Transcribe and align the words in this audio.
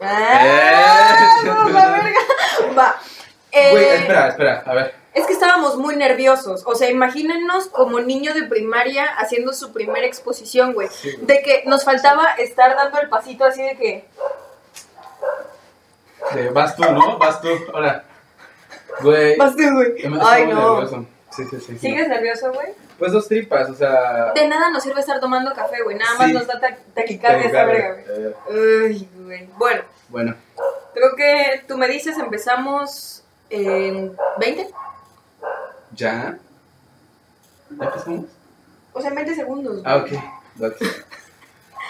Ah, 0.00 1.36
Eh. 1.42 1.46
la 1.72 1.88
verga. 1.90 2.18
Va. 2.78 3.00
Eh, 3.52 3.70
Güey, 3.72 3.84
espera, 3.84 4.28
espera, 4.28 4.62
a 4.66 4.74
ver. 4.74 4.94
Es 5.12 5.26
que 5.26 5.32
estábamos 5.32 5.76
muy 5.76 5.96
nerviosos. 5.96 6.62
O 6.66 6.74
sea, 6.76 6.88
imagínennos 6.88 7.66
como 7.66 7.98
niño 8.00 8.32
de 8.32 8.44
primaria 8.44 9.04
haciendo 9.18 9.52
su 9.52 9.72
primera 9.72 10.06
exposición, 10.06 10.72
güey. 10.72 10.88
Sí. 10.88 11.10
De 11.20 11.42
que 11.42 11.64
nos 11.66 11.84
faltaba 11.84 12.30
estar 12.38 12.76
dando 12.76 13.00
el 13.00 13.08
pasito 13.08 13.44
así 13.44 13.60
de 13.62 13.76
que. 13.76 14.04
Vas 16.52 16.76
tú, 16.76 16.84
¿no? 16.84 17.18
Vas 17.18 17.40
tú. 17.40 17.48
Ahora. 17.74 18.04
Güey. 19.00 19.36
Vas 19.36 19.56
tú, 19.56 19.62
güey. 19.72 19.94
Ay, 20.22 20.46
no. 20.46 20.80
nervioso. 20.80 21.06
Sí, 21.30 21.44
sí, 21.50 21.60
sí. 21.60 21.78
¿Sigues 21.78 22.08
nervioso, 22.08 22.52
güey? 22.52 22.68
Pues 22.98 23.12
dos 23.12 23.28
tripas, 23.28 23.70
o 23.70 23.74
sea. 23.74 24.32
De 24.34 24.48
nada 24.48 24.70
nos 24.70 24.82
sirve 24.82 25.00
estar 25.00 25.20
tomando 25.20 25.52
café, 25.54 25.82
güey. 25.82 25.96
Nada 25.96 26.14
más 26.18 26.26
Sí. 26.26 26.32
nos 26.32 26.46
da 26.46 26.58
ta- 26.60 26.76
taquicardia 26.94 27.46
esa 27.46 27.64
verga, 27.64 27.96
güey. 28.48 28.86
Uy, 28.92 29.08
güey. 29.24 29.46
Bueno, 29.56 29.82
Bueno, 30.08 30.34
creo 30.92 31.14
que 31.16 31.62
tú 31.68 31.78
me 31.78 31.86
dices, 31.86 32.18
empezamos 32.18 33.22
en 33.48 34.16
20. 34.38 34.68
¿ya? 35.92 36.36
¿Ya 37.70 37.84
empezamos? 37.86 38.24
O 38.92 39.00
sea, 39.00 39.10
en 39.10 39.16
20 39.16 39.34
segundos. 39.36 39.82
Ah, 39.84 39.96
ok. 39.98 40.08
ok. 40.60 40.76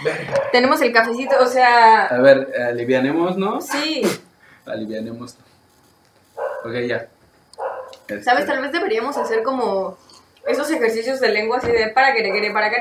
Verga. 0.04 0.34
Tenemos 0.52 0.80
el 0.82 0.92
cafecito, 0.92 1.36
o 1.40 1.46
sea. 1.46 2.06
A 2.06 2.18
ver, 2.20 2.52
alivianemos, 2.70 3.36
¿no? 3.38 3.60
Sí. 3.62 4.02
Alivianemos. 4.66 5.36
Ok, 6.64 6.72
ya. 6.86 7.08
Este, 8.10 8.22
¿Sabes? 8.24 8.46
Tal 8.46 8.60
vez 8.62 8.72
deberíamos 8.72 9.16
hacer 9.16 9.42
como 9.42 9.96
esos 10.46 10.70
ejercicios 10.70 11.20
de 11.20 11.28
lengua 11.28 11.58
así 11.58 11.70
de 11.70 11.88
para 11.88 12.14
que 12.14 12.22
para 12.50 12.70
que 12.70 12.76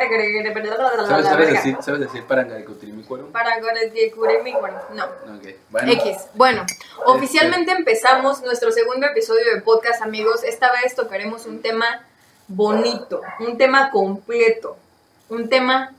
para 0.53 0.69
que 0.69 0.69
¿Sabes, 1.07 1.25
sabes 1.25 1.49
decir, 1.51 1.77
¿Sabes 1.81 1.99
decir 1.99 2.23
para 2.23 2.47
cuero? 3.03 3.27
Para 3.31 3.59
mi 4.43 4.53
bueno, 4.53 4.77
no. 4.93 5.03
Ok, 5.05 5.47
bueno. 5.69 5.91
X. 5.91 6.17
Bueno, 6.35 6.65
oficialmente 7.05 7.71
empezamos 7.71 8.41
nuestro 8.43 8.71
segundo 8.71 9.07
episodio 9.07 9.53
de 9.53 9.61
podcast, 9.61 10.01
amigos. 10.01 10.43
Esta 10.45 10.71
vez 10.71 10.95
tocaremos 10.95 11.45
un 11.45 11.61
tema 11.61 12.05
bonito, 12.47 13.21
un 13.39 13.57
tema 13.57 13.89
completo, 13.91 14.77
un 15.29 15.49
tema 15.49 15.93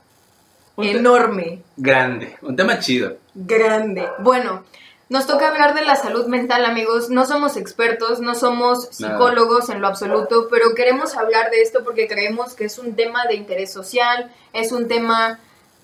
Un 0.75 0.85
te- 0.85 0.97
enorme, 0.97 1.61
Grande, 1.77 2.37
un 2.41 2.55
tema 2.55 2.79
chido. 2.79 3.17
grande. 3.35 4.09
Bueno, 4.19 4.63
nos 5.11 5.27
toca 5.27 5.49
hablar 5.49 5.73
de 5.75 5.83
la 5.83 5.97
salud 5.97 6.25
mental, 6.27 6.63
amigos. 6.63 7.09
No 7.09 7.25
somos 7.25 7.57
expertos, 7.57 8.21
no 8.21 8.33
somos 8.33 8.87
psicólogos 8.91 9.69
en 9.69 9.81
lo 9.81 9.87
absoluto, 9.87 10.47
pero 10.49 10.73
queremos 10.73 11.17
hablar 11.17 11.51
de 11.51 11.61
esto 11.61 11.83
porque 11.83 12.07
creemos 12.07 12.53
que 12.53 12.63
es 12.63 12.79
un 12.79 12.95
tema 12.95 13.25
de 13.27 13.35
interés 13.35 13.73
social, 13.73 14.31
es 14.53 14.71
un 14.71 14.87
tema 14.87 15.37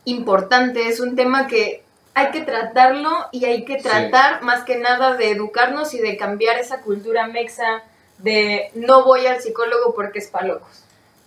importante, 0.06 0.88
es 0.88 1.02
un 1.02 1.17
tema 1.17 1.45
que 1.47 1.84
hay 2.14 2.31
que 2.31 2.39
tratarlo 2.39 3.11
y 3.34 3.44
hay 3.44 3.66
que 3.66 3.80
Sí. 3.80 3.84
tratar 3.84 4.44
más 4.44 4.64
que 4.64 4.78
nada 4.78 5.17
de 5.17 5.31
educarnos 5.31 5.94
y 5.94 6.00
de 6.00 6.16
cambiar 6.16 6.58
esa 6.58 6.80
cultura 6.81 7.28
mexa 7.28 7.84
de 8.19 8.72
no 8.75 9.03
voy 9.03 9.25
al 9.28 9.41
psicólogo 9.41 9.94
porque 9.94 10.19
es 10.19 10.28
para 10.30 10.47
locos. 10.47 10.84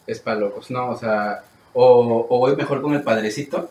Es 0.07 0.21
para 0.21 0.39
locos, 0.39 0.71
¿no? 0.71 0.89
O 0.89 0.97
sea, 0.97 1.43
o, 1.75 2.27
o 2.31 2.39
voy 2.39 2.57
mejor 2.57 2.81
con 2.81 2.95
el 2.95 3.03
padrecito 3.03 3.69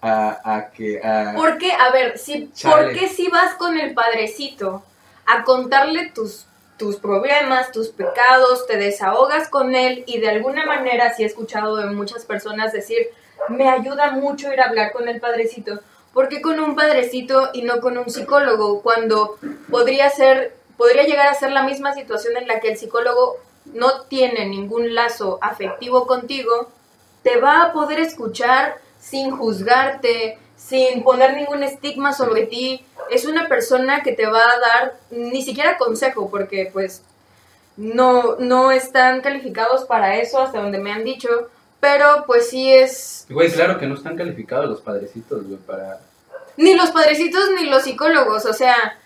a, 0.00 0.38
a 0.44 0.70
que... 0.70 1.00
A, 1.02 1.34
Porque, 1.36 1.72
a 1.72 1.90
ver, 1.90 2.18
si, 2.18 2.50
Chale. 2.52 2.74
¿por 2.74 2.92
qué 2.94 3.08
si 3.08 3.28
vas 3.28 3.54
con 3.54 3.78
el 3.78 3.94
padrecito 3.94 4.82
a 5.26 5.44
contarle 5.44 6.10
tus, 6.10 6.46
tus 6.76 6.96
problemas, 6.96 7.72
tus 7.72 7.88
pecados, 7.88 8.66
te 8.66 8.76
desahogas 8.76 9.48
con 9.48 9.74
él 9.74 10.04
y 10.06 10.18
de 10.18 10.28
alguna 10.28 10.66
manera, 10.66 11.14
si 11.14 11.22
he 11.22 11.26
escuchado 11.26 11.76
de 11.76 11.86
muchas 11.86 12.24
personas 12.24 12.72
decir, 12.72 13.08
me 13.48 13.68
ayuda 13.68 14.12
mucho 14.12 14.52
ir 14.52 14.60
a 14.60 14.66
hablar 14.66 14.92
con 14.92 15.08
el 15.08 15.20
padrecito, 15.20 15.80
¿por 16.12 16.28
qué 16.28 16.40
con 16.40 16.60
un 16.60 16.74
padrecito 16.74 17.50
y 17.52 17.62
no 17.62 17.80
con 17.80 17.98
un 17.98 18.10
psicólogo? 18.10 18.82
Cuando 18.82 19.38
podría 19.70 20.10
ser, 20.10 20.56
podría 20.76 21.02
llegar 21.04 21.26
a 21.26 21.34
ser 21.34 21.52
la 21.52 21.62
misma 21.62 21.94
situación 21.94 22.36
en 22.36 22.46
la 22.46 22.60
que 22.60 22.70
el 22.70 22.78
psicólogo 22.78 23.36
no 23.66 24.02
tiene 24.02 24.46
ningún 24.46 24.94
lazo 24.94 25.38
afectivo 25.42 26.06
contigo, 26.06 26.70
te 27.22 27.38
va 27.40 27.62
a 27.62 27.72
poder 27.72 28.00
escuchar 28.00 28.78
sin 29.08 29.30
juzgarte, 29.30 30.38
sin 30.56 31.04
poner 31.04 31.34
ningún 31.34 31.62
estigma 31.62 32.12
sobre 32.12 32.46
ti. 32.46 32.84
Es 33.10 33.24
una 33.24 33.48
persona 33.48 34.02
que 34.02 34.12
te 34.12 34.26
va 34.26 34.40
a 34.40 34.58
dar 34.58 34.96
ni 35.10 35.42
siquiera 35.42 35.78
consejo, 35.78 36.28
porque 36.28 36.70
pues 36.72 37.02
no, 37.76 38.36
no 38.36 38.72
están 38.72 39.20
calificados 39.20 39.84
para 39.84 40.16
eso, 40.16 40.40
hasta 40.40 40.60
donde 40.60 40.78
me 40.78 40.92
han 40.92 41.04
dicho, 41.04 41.28
pero 41.78 42.24
pues 42.26 42.50
sí 42.50 42.72
es... 42.72 43.26
Güey, 43.28 43.50
claro 43.50 43.78
que 43.78 43.86
no 43.86 43.94
están 43.94 44.16
calificados 44.16 44.68
los 44.68 44.80
padrecitos, 44.80 45.46
güey, 45.46 45.58
para... 45.58 46.00
Ni 46.56 46.74
los 46.74 46.90
padrecitos 46.90 47.50
ni 47.60 47.66
los 47.66 47.82
psicólogos, 47.82 48.46
o 48.46 48.52
sea, 48.52 48.98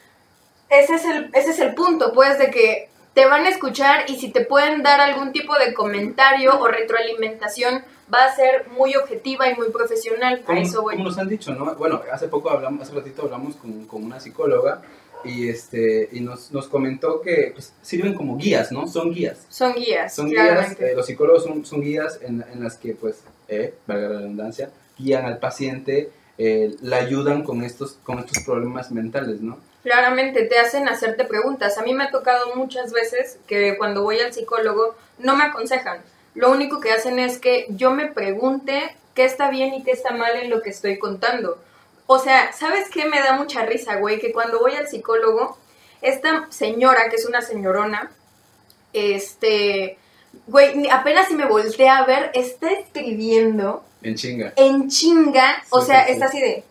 ese 0.69 0.95
es 0.95 1.05
el, 1.05 1.31
ese 1.35 1.51
es 1.51 1.59
el 1.59 1.75
punto, 1.75 2.13
pues, 2.13 2.39
de 2.39 2.51
que 2.51 2.89
te 3.15 3.27
van 3.27 3.45
a 3.45 3.49
escuchar 3.49 4.05
y 4.09 4.17
si 4.19 4.31
te 4.31 4.45
pueden 4.45 4.83
dar 4.83 5.01
algún 5.01 5.33
tipo 5.33 5.57
de 5.59 5.75
comentario 5.75 6.59
o 6.59 6.69
retroalimentación, 6.69 7.83
va 8.13 8.25
a 8.25 8.35
ser 8.35 8.69
muy 8.77 8.95
objetiva 8.97 9.49
y 9.49 9.55
muy 9.57 9.71
profesional. 9.71 10.41
A 10.43 10.47
Como, 10.47 10.61
eso 10.61 10.83
voy. 10.83 10.95
como 10.95 11.09
nos 11.09 11.19
han 11.19 11.29
dicho, 11.29 11.53
¿no? 11.55 11.75
Bueno, 11.75 12.03
hace 12.13 12.29
poco 12.29 12.51
hablamos, 12.51 12.83
hace 12.83 12.95
ratito 12.95 13.23
hablamos 13.23 13.57
con, 13.57 13.87
con 13.87 14.05
una 14.05 14.21
psicóloga 14.21 14.83
y 15.23 15.49
este 15.49 16.09
y 16.13 16.21
nos, 16.21 16.51
nos 16.51 16.67
comentó 16.69 17.21
que 17.21 17.51
pues, 17.53 17.73
sirven 17.83 18.15
como 18.15 18.37
guías, 18.37 18.73
¿no? 18.73 18.87
Son 18.87 19.13
guías. 19.13 19.47
Son 19.49 19.75
guías, 19.75 20.15
Son 20.15 20.29
guías, 20.29 20.81
eh, 20.81 20.95
los 20.97 21.07
psicólogos 21.07 21.45
son, 21.45 21.65
son 21.65 21.83
guías 21.83 22.19
en, 22.23 22.45
en 22.53 22.63
las 22.63 22.77
que, 22.77 22.95
pues, 22.95 23.23
eh, 23.49 23.75
valga 23.87 24.09
la 24.09 24.19
redundancia, 24.21 24.71
guían 24.99 25.25
al 25.27 25.39
paciente, 25.39 26.11
eh, 26.43 26.75
la 26.81 26.97
ayudan 26.97 27.43
con 27.45 27.63
estos, 27.63 27.99
con 28.03 28.19
estos 28.19 28.43
problemas 28.45 28.91
mentales, 28.91 29.43
¿no? 29.43 29.59
Claramente 29.83 30.45
te 30.45 30.59
hacen 30.59 30.89
hacerte 30.89 31.27
preguntas. 31.27 31.77
A 31.77 31.83
mí 31.83 31.93
me 31.93 32.05
ha 32.05 32.11
tocado 32.11 32.55
muchas 32.55 32.95
veces 32.95 33.39
que 33.47 33.77
cuando 33.77 34.03
voy 34.03 34.21
al 34.21 34.33
psicólogo 34.33 34.95
no 35.19 35.37
me 35.37 35.45
aconsejan. 35.45 35.99
Lo 36.35 36.51
único 36.51 36.81
que 36.81 36.93
hacen 36.93 37.19
es 37.19 37.39
que 37.39 37.67
yo 37.69 37.91
me 37.91 38.07
pregunte 38.07 38.97
qué 39.15 39.27
está 39.27 39.51
bien 39.51 39.75
y 39.75 39.83
qué 39.83 39.91
está 39.91 40.13
mal 40.15 40.35
en 40.37 40.49
lo 40.49 40.63
que 40.63 40.71
estoy 40.71 40.99
contando. 40.99 41.59
O 42.07 42.19
sea, 42.19 42.55
¿sabes 42.55 42.89
qué 42.89 43.05
me 43.05 43.21
da 43.21 43.35
mucha 43.35 43.67
risa, 43.67 43.97
güey? 43.97 44.19
Que 44.19 44.33
cuando 44.33 44.61
voy 44.61 44.73
al 44.77 44.89
psicólogo, 44.89 45.59
esta 46.01 46.47
señora, 46.49 47.11
que 47.11 47.17
es 47.17 47.27
una 47.27 47.43
señorona, 47.43 48.13
este, 48.95 49.99
güey, 50.47 50.89
apenas 50.89 51.29
si 51.29 51.35
me 51.35 51.45
voltea 51.45 51.99
a 51.99 52.07
ver, 52.07 52.31
está 52.33 52.71
escribiendo 52.71 53.85
En 54.03 54.15
chinga. 54.15 54.53
en 54.57 54.89
chinga, 54.89 55.63
o 55.71 55.81
sea, 55.83 56.07
sí, 56.07 56.13
está 56.13 56.27
así 56.27 56.41
de... 56.41 56.65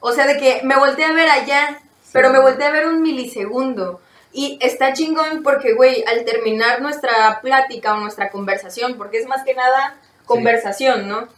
O 0.00 0.12
sea, 0.12 0.26
de 0.26 0.36
que 0.38 0.60
me 0.64 0.76
volteé 0.76 1.04
a 1.06 1.12
ver 1.12 1.28
allá, 1.28 1.78
Sí. 2.02 2.10
pero 2.12 2.30
me 2.30 2.38
volteé 2.38 2.66
a 2.66 2.70
ver 2.70 2.86
un 2.86 3.00
milisegundo. 3.02 4.00
Y 4.32 4.58
está 4.60 4.92
chingón 4.92 5.42
porque, 5.42 5.74
güey, 5.74 6.04
al 6.06 6.24
terminar 6.24 6.82
nuestra 6.82 7.40
plática 7.40 7.94
o 7.94 8.00
nuestra 8.00 8.30
conversación, 8.30 8.96
porque 8.96 9.18
es 9.18 9.26
más 9.28 9.44
que 9.44 9.54
nada 9.54 9.96
conversación, 10.26 11.08
¿no? 11.08 11.28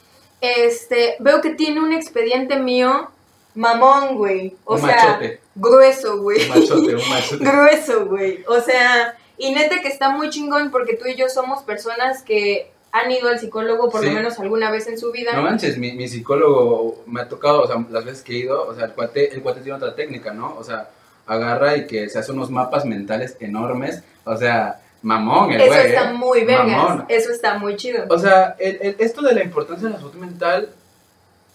Este, 0.40 1.16
veo 1.20 1.40
que 1.40 1.50
tiene 1.50 1.80
un 1.80 1.92
expediente 1.92 2.56
mío 2.56 3.10
mamón, 3.54 4.16
güey. 4.16 4.56
O 4.64 4.74
Un 4.74 4.80
sea, 4.80 4.96
machote. 4.96 5.40
grueso, 5.54 6.18
güey. 6.22 6.42
Un 6.42 6.48
machote, 6.60 6.94
un 6.96 7.08
machote. 7.08 7.44
grueso, 7.50 8.06
güey. 8.06 8.44
O 8.48 8.60
sea, 8.60 9.16
y 9.38 9.52
neta 9.52 9.80
que 9.80 9.88
está 9.88 10.08
muy 10.10 10.30
chingón 10.30 10.70
porque 10.70 10.94
tú 10.96 11.06
y 11.06 11.14
yo 11.14 11.28
somos 11.28 11.62
personas 11.64 12.22
que 12.22 12.70
han 12.98 13.10
ido 13.10 13.28
al 13.28 13.38
psicólogo 13.38 13.90
por 13.90 14.00
Sí. 14.00 14.06
lo 14.08 14.12
menos 14.14 14.38
alguna 14.38 14.70
vez 14.70 14.86
en 14.86 14.98
su 14.98 15.10
vida. 15.12 15.32
No 15.34 15.42
manches, 15.42 15.76
mi, 15.78 15.92
mi 15.92 16.08
psicólogo 16.08 17.02
me 17.06 17.20
ha 17.20 17.28
tocado, 17.28 17.62
o 17.62 17.66
sea, 17.66 17.84
las 17.90 18.04
veces 18.04 18.22
que 18.22 18.32
he 18.34 18.36
ido, 18.38 18.66
o 18.66 18.74
sea, 18.74 18.86
el 18.86 18.92
cuate, 18.92 19.32
el 19.34 19.42
cuate 19.42 19.60
tiene 19.60 19.76
otra 19.76 19.94
técnica, 19.94 20.32
¿no? 20.32 20.56
O 20.58 20.64
sea, 20.64 20.90
agarra 21.26 21.76
y 21.76 21.86
que 21.86 22.08
se 22.08 22.18
hace 22.18 22.32
unos 22.32 22.50
mapas 22.50 22.84
mentales 22.84 23.36
enormes, 23.40 24.02
o 24.24 24.36
sea, 24.36 24.80
mamón 25.02 25.52
el 25.52 25.60
Eso 25.60 25.68
güey, 25.72 25.86
está 25.86 26.10
¿eh? 26.10 26.14
muy 26.14 26.44
vergas. 26.44 26.66
Mamón. 26.68 27.04
Eso 27.08 27.30
está 27.32 27.58
muy 27.58 27.76
chido. 27.76 28.04
O 28.08 28.18
sea, 28.18 28.56
el- 28.58 28.78
el- 28.80 28.96
esto 28.98 29.22
de 29.22 29.34
la 29.34 29.42
importancia 29.44 29.86
de 29.88 29.92
la 29.94 29.98
salud 30.00 30.14
mental 30.14 30.70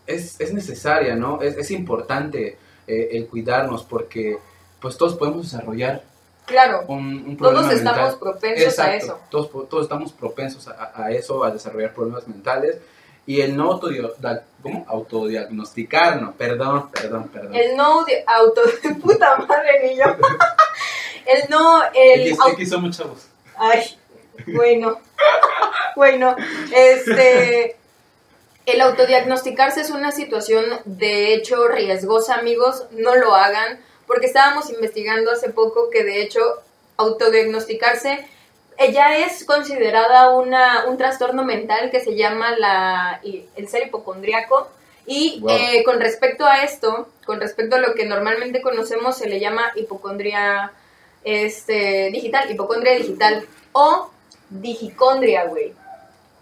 es, 0.07 0.39
es 0.39 0.53
necesaria, 0.53 1.15
¿no? 1.15 1.41
Es, 1.41 1.57
es 1.57 1.71
importante 1.71 2.57
eh, 2.87 3.09
el 3.13 3.27
cuidarnos 3.27 3.83
porque 3.83 4.37
pues 4.79 4.97
todos 4.97 5.15
podemos 5.15 5.43
desarrollar 5.43 6.03
Claro, 6.45 6.83
un, 6.87 7.23
un 7.27 7.37
problema 7.37 7.61
todos 7.67 7.73
estamos 7.79 8.15
propensos 8.15 8.79
a 8.79 8.95
eso. 8.95 9.19
Todos, 9.29 9.69
todos 9.69 9.83
estamos 9.83 10.11
propensos 10.11 10.67
a, 10.67 10.91
a 10.95 11.11
eso, 11.11 11.43
a 11.43 11.51
desarrollar 11.51 11.93
problemas 11.93 12.27
mentales. 12.27 12.77
Y 13.25 13.41
el 13.41 13.55
no 13.55 13.71
autodio- 13.71 14.15
da- 14.17 14.43
¿cómo? 14.63 14.83
autodiagnosticarnos, 14.87 16.35
perdón, 16.35 16.89
perdón, 16.91 17.29
perdón. 17.29 17.55
El 17.55 17.77
no 17.77 18.03
auto 18.27 18.61
puta 19.01 19.37
madre 19.37 19.87
ni 19.87 19.97
yo. 19.97 20.05
El 21.25 21.49
no, 21.49 21.83
el 21.93 22.35
X, 22.53 22.69
somos 22.69 22.97
chavos. 22.97 23.27
Ay, 23.55 23.95
bueno. 24.47 24.97
Bueno, 25.95 26.35
este. 26.73 27.77
El 28.65 28.81
autodiagnosticarse 28.81 29.81
es 29.81 29.91
una 29.91 30.11
situación 30.11 30.65
de 30.85 31.33
hecho 31.35 31.67
riesgosa, 31.67 32.35
amigos. 32.35 32.85
No 32.91 33.15
lo 33.15 33.35
hagan. 33.35 33.79
Porque 34.11 34.27
estábamos 34.27 34.69
investigando 34.69 35.31
hace 35.31 35.51
poco 35.51 35.89
que 35.89 36.03
de 36.03 36.21
hecho 36.21 36.41
autodiagnosticarse 36.97 38.27
eh, 38.77 38.91
ya 38.91 39.17
es 39.17 39.45
considerada 39.45 40.31
una, 40.31 40.85
un 40.89 40.97
trastorno 40.97 41.45
mental 41.45 41.91
que 41.91 42.01
se 42.01 42.17
llama 42.17 42.57
la, 42.57 43.21
el 43.55 43.69
ser 43.69 43.87
hipocondriaco. 43.87 44.67
Y 45.05 45.39
Wow. 45.39 45.49
eh, 45.49 45.83
con 45.85 46.01
respecto 46.01 46.45
a 46.45 46.63
esto, 46.63 47.07
con 47.25 47.39
respecto 47.39 47.77
a 47.77 47.79
lo 47.79 47.95
que 47.95 48.05
normalmente 48.05 48.61
conocemos, 48.61 49.17
se 49.17 49.29
le 49.29 49.39
llama 49.39 49.71
hipocondria 49.75 50.73
este, 51.23 52.09
digital, 52.11 52.51
hipocondria 52.51 52.95
digital 52.95 53.45
o 53.71 54.09
digicondria, 54.49 55.45
güey. 55.45 55.73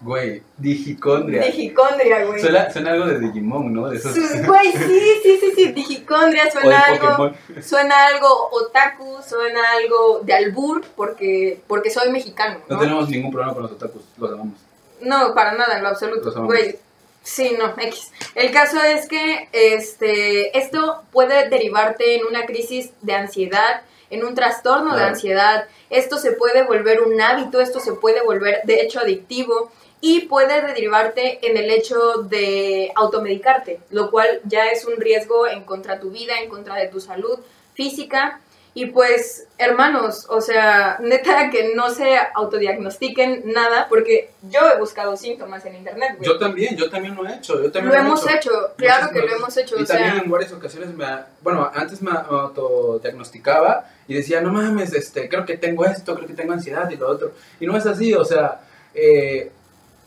Güey, 0.01 0.41
digicondria. 0.57 1.41
Digicondria, 1.43 2.23
güey. 2.25 2.39
Suena, 2.41 2.71
suena 2.71 2.91
algo 2.91 3.05
de 3.07 3.19
Digimon, 3.19 3.73
¿no? 3.73 3.89
De 3.89 3.97
esos... 3.97 4.13
Su- 4.13 4.45
Güey, 4.45 4.71
sí, 4.71 5.01
sí, 5.23 5.37
sí, 5.41 5.51
sí, 5.55 5.71
digicondria 5.73 6.49
suena 6.53 6.79
algo, 6.79 7.07
Pokémon. 7.17 7.35
suena 7.61 8.05
algo 8.05 8.49
otaku, 8.51 9.17
suena 9.27 9.59
algo 9.73 10.21
de 10.23 10.33
albur, 10.33 10.85
porque, 10.95 11.59
porque 11.67 11.89
soy 11.89 12.09
mexicano, 12.11 12.59
No 12.69 12.75
¿no? 12.77 12.81
tenemos 12.81 13.09
ningún 13.09 13.29
problema 13.31 13.53
con 13.53 13.63
los 13.63 13.73
otakus, 13.73 14.03
los 14.17 14.31
amamos. 14.31 14.55
No, 15.01 15.33
para 15.35 15.51
nada, 15.53 15.75
en 15.77 15.83
lo 15.83 15.89
absoluto. 15.89 16.25
Los 16.27 16.35
amamos. 16.35 16.55
Güey, 16.55 16.77
sí, 17.21 17.57
no, 17.59 17.73
X. 17.77 18.11
El 18.35 18.51
caso 18.51 18.81
es 18.81 19.05
que 19.05 19.49
este, 19.51 20.57
esto 20.57 21.03
puede 21.11 21.49
derivarte 21.49 22.15
en 22.15 22.25
una 22.25 22.45
crisis 22.45 22.91
de 23.01 23.13
ansiedad, 23.15 23.81
en 24.09 24.23
un 24.23 24.33
trastorno 24.33 24.95
de 24.95 25.03
ansiedad. 25.03 25.65
Esto 25.89 26.17
se 26.17 26.31
puede 26.31 26.63
volver 26.63 27.01
un 27.01 27.19
hábito, 27.19 27.59
esto 27.59 27.79
se 27.81 27.93
puede 27.93 28.21
volver, 28.23 28.61
de 28.63 28.81
hecho, 28.81 28.99
adictivo. 29.01 29.71
Y 30.01 30.21
puede 30.21 30.61
derivarte 30.61 31.45
en 31.45 31.57
el 31.57 31.69
hecho 31.71 32.23
de 32.23 32.91
automedicarte, 32.95 33.79
lo 33.89 34.09
cual 34.09 34.39
ya 34.45 34.67
es 34.67 34.85
un 34.85 34.95
riesgo 34.97 35.45
en 35.47 35.63
contra 35.63 35.95
de 35.95 36.01
tu 36.01 36.11
vida, 36.11 36.39
en 36.39 36.49
contra 36.49 36.75
de 36.75 36.87
tu 36.87 37.01
salud 37.01 37.37
física. 37.73 38.39
Y 38.75 38.85
pues, 38.85 39.47
hermanos, 39.57 40.25
o 40.29 40.39
sea, 40.39 40.97
neta 41.01 41.49
que 41.49 41.73
no 41.75 41.89
se 41.89 42.15
autodiagnostiquen 42.33 43.41
nada, 43.51 43.87
porque 43.89 44.29
yo 44.43 44.59
he 44.73 44.77
buscado 44.79 45.17
síntomas 45.17 45.65
en 45.65 45.75
internet, 45.75 46.13
güey. 46.17 46.29
Yo 46.29 46.37
también, 46.37 46.77
yo 46.77 46.89
también 46.89 47.15
lo 47.15 47.27
he 47.27 47.35
hecho. 47.35 47.61
Yo 47.61 47.71
también 47.71 47.93
Lo 47.93 48.01
he 48.01 48.05
hemos 48.05 48.29
hecho, 48.29 48.51
claro 48.77 49.09
que 49.11 49.19
lo 49.19 49.35
hemos 49.35 49.57
hecho, 49.57 49.77
Y 49.77 49.83
o 49.83 49.85
sea- 49.85 49.97
también 49.97 50.23
en 50.23 50.31
varias 50.31 50.53
ocasiones 50.53 50.93
me, 50.93 51.05
bueno, 51.41 51.69
antes 51.73 52.01
me 52.01 52.11
autodiagnosticaba 52.11 53.85
y 54.07 54.13
decía, 54.13 54.39
no 54.41 54.51
mames, 54.51 54.93
este, 54.93 55.27
creo 55.27 55.45
que 55.45 55.57
tengo 55.57 55.85
esto, 55.85 56.15
creo 56.15 56.27
que 56.27 56.33
tengo 56.33 56.53
ansiedad 56.53 56.89
y 56.89 56.95
lo 56.95 57.09
otro. 57.09 57.33
Y 57.59 57.65
no 57.65 57.75
es 57.75 57.85
así, 57.85 58.13
o 58.13 58.23
sea, 58.23 58.61
eh, 58.93 59.51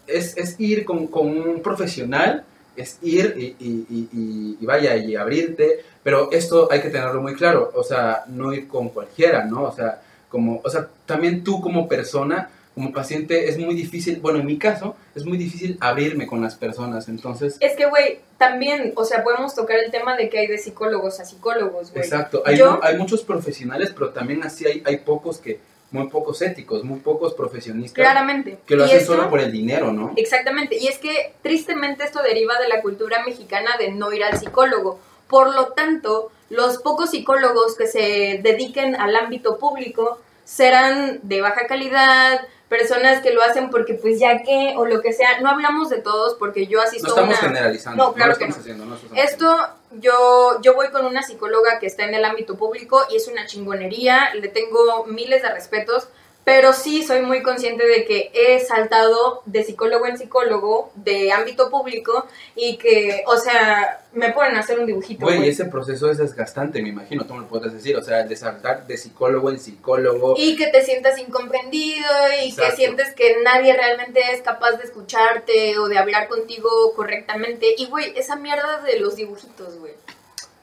es, 0.07 0.37
es 0.37 0.59
ir 0.59 0.85
con, 0.85 1.07
con 1.07 1.29
un 1.29 1.63
profesional, 1.63 2.45
es 2.77 2.99
ir 3.03 3.35
y, 3.37 3.45
y- 3.65 3.87
y- 3.91 4.09
y- 4.13 4.57
y 4.61 4.67
vaya, 4.67 4.97
y 4.97 5.15
abrirte, 5.17 5.81
pero 6.03 6.31
esto 6.33 6.69
hay 6.71 6.81
que 6.81 6.89
tenerlo 6.91 7.21
muy 7.21 7.35
claro, 7.35 7.71
o 7.75 7.83
sea, 7.85 8.25
no 8.29 8.53
ir 8.53 8.67
con 8.69 8.89
cualquiera, 8.89 9.45
¿no? 9.45 9.65
O 9.65 9.73
sea, 9.73 10.01
como, 10.29 10.61
o 10.65 10.71
sea, 10.71 10.89
también 11.07 11.45
tú 11.45 11.61
como 11.61 11.87
persona, 11.87 12.49
como 12.75 12.91
paciente, 12.91 13.51
es 13.51 13.59
muy 13.59 13.75
difícil, 13.75 14.19
bueno, 14.21 14.39
en 14.41 14.47
mi 14.47 14.57
caso, 14.57 14.97
es 15.15 15.27
muy 15.27 15.37
difícil 15.37 15.77
abrirme 15.81 16.27
con 16.27 16.41
las 16.41 16.55
personas, 16.55 17.07
entonces... 17.09 17.59
Es 17.61 17.77
que, 17.77 17.85
güey, 17.85 18.21
también, 18.39 18.93
o 18.97 19.05
sea, 19.05 19.23
podemos 19.23 19.55
tocar 19.55 19.77
el 19.79 19.91
tema 19.91 20.17
de 20.17 20.31
que 20.31 20.39
hay 20.39 20.47
de 20.47 20.57
psicólogos 20.57 21.21
a 21.21 21.27
psicólogos, 21.27 21.93
güey. 21.93 22.03
Exacto, 22.03 22.43
hay, 22.47 22.57
Yo- 22.57 22.81
hay 22.83 22.97
muchos 22.97 23.23
profesionales, 23.23 23.91
pero 23.93 24.09
también 24.11 24.43
así 24.43 24.67
hay, 24.67 24.83
hay 24.87 24.97
pocos 24.97 25.37
que, 25.37 25.61
muy 25.93 26.09
pocos 26.09 26.41
éticos, 26.43 26.83
muy 26.85 27.01
pocos 27.01 27.35
profesionistas 27.35 27.95
Claramente. 27.95 28.59
que 28.67 28.77
lo 28.77 28.85
hacen 28.85 29.05
solo 29.05 29.31
por 29.31 29.41
el 29.41 29.53
dinero, 29.53 29.93
¿no? 29.93 30.13
Exactamente, 30.17 30.77
y 30.77 30.89
es 30.89 30.99
que 30.99 31.35
tristemente 31.43 32.05
esto 32.05 32.23
deriva 32.23 32.59
de 32.59 32.69
la 32.69 32.81
cultura 32.83 33.23
mexicana 33.25 33.77
de 33.79 33.93
no 33.93 34.13
ir 34.13 34.25
al 34.25 34.39
psicólogo. 34.39 34.99
Por 35.29 35.55
lo 35.55 35.69
tanto, 35.69 36.31
los 36.51 36.79
pocos 36.79 37.11
psicólogos 37.11 37.77
que 37.77 37.87
se 37.87 38.41
dediquen 38.43 38.97
al 38.97 39.15
ámbito 39.17 39.59
público 39.59 40.19
serán 40.45 41.21
de 41.23 41.41
baja 41.41 41.67
calidad, 41.67 42.41
personas 42.73 43.21
que 43.21 43.35
lo 43.35 43.43
hacen 43.43 43.69
porque 43.69 43.93
pues 43.93 44.19
ya 44.19 44.43
que, 44.43 44.73
o 44.79 44.87
lo 44.87 45.03
que 45.03 45.13
sea, 45.13 45.41
no 45.41 45.51
hablamos 45.51 45.91
de 45.91 45.99
todos 45.99 46.37
porque 46.39 46.67
yo 46.67 46.79
No 46.79 46.85
asisto 46.85 47.09
a 47.09 47.11
estamos 47.11 47.39
una... 47.39 47.49
generalizando, 47.49 48.03
No, 48.03 48.15
claro 48.15 48.35
que 48.39 48.49
no. 48.49 48.55
haciendo, 48.55 48.87
no 48.87 48.97
Esto, 49.15 49.55
yo, 49.91 50.59
yo 50.63 50.73
voy 50.75 50.89
con 50.89 51.05
una 51.05 51.23
psicóloga 51.23 51.79
que 51.81 51.87
está 51.87 52.05
en 52.05 52.15
el 52.15 52.25
ámbito 52.25 52.57
público 52.57 53.03
y 53.11 53.17
es 53.17 53.29
una 53.29 53.45
chingonería, 53.45 54.35
le 54.35 54.49
tengo 54.49 55.05
miles 55.05 55.43
de 55.43 55.51
respetos, 55.51 56.09
pero 56.45 56.73
sí 56.73 57.05
soy 57.05 57.23
muy 57.23 57.43
consciente 57.43 57.87
de 57.87 58.05
que 58.05 58.31
he 58.35 58.59
saltado 58.61 59.43
de 59.47 59.63
psicólogo 59.63 60.07
en 60.07 60.19
psicólogo, 60.19 60.91
de 60.97 61.31
ámbito 61.31 61.71
público, 61.71 62.27
y 62.57 62.79
que, 62.79 63.23
o 63.27 63.37
sea, 63.37 64.05
me 64.13 64.33
pueden 64.33 64.57
hacer 64.57 64.81
un 64.81 64.87
dibujito. 64.87 65.25
Güey, 65.25 65.49
ese 65.49 65.67
proceso 65.67 66.11
es 66.11 66.19
desgastante, 66.19 66.83
me 66.83 66.89
imagino, 66.89 67.25
tú 67.27 67.35
me 67.35 67.41
lo 67.43 67.47
puedes 67.47 67.73
decir, 67.73 67.97
o 67.97 68.03
sea, 68.03 68.25
de 68.25 68.37
saltar 68.37 68.87
de 68.87 68.97
psicólogo 68.97 69.51
en 69.51 69.61
psicólogo, 69.61 70.35
Y 70.37 70.57
que 70.57 70.67
te 70.67 70.83
sientas 70.85 71.19
incomprendido 71.19 72.09
y 72.43 72.49
Exacto. 72.49 72.71
que 72.71 72.77
sientes 72.77 73.15
que 73.15 73.41
nadie 73.43 73.75
realmente 73.75 74.21
es 74.33 74.43
capaz 74.43 74.73
de 74.73 74.85
escucharte 74.85 75.79
o 75.79 75.87
de 75.87 75.99
hablar 75.99 76.29
contigo 76.29 76.93
correctamente. 76.97 77.75
Y, 77.79 77.87
güey, 77.87 78.13
esa 78.17 78.35
mierda 78.35 78.83
de 78.83 78.99
los 78.99 79.15
dibujitos, 79.15 79.79
güey. 79.79 79.93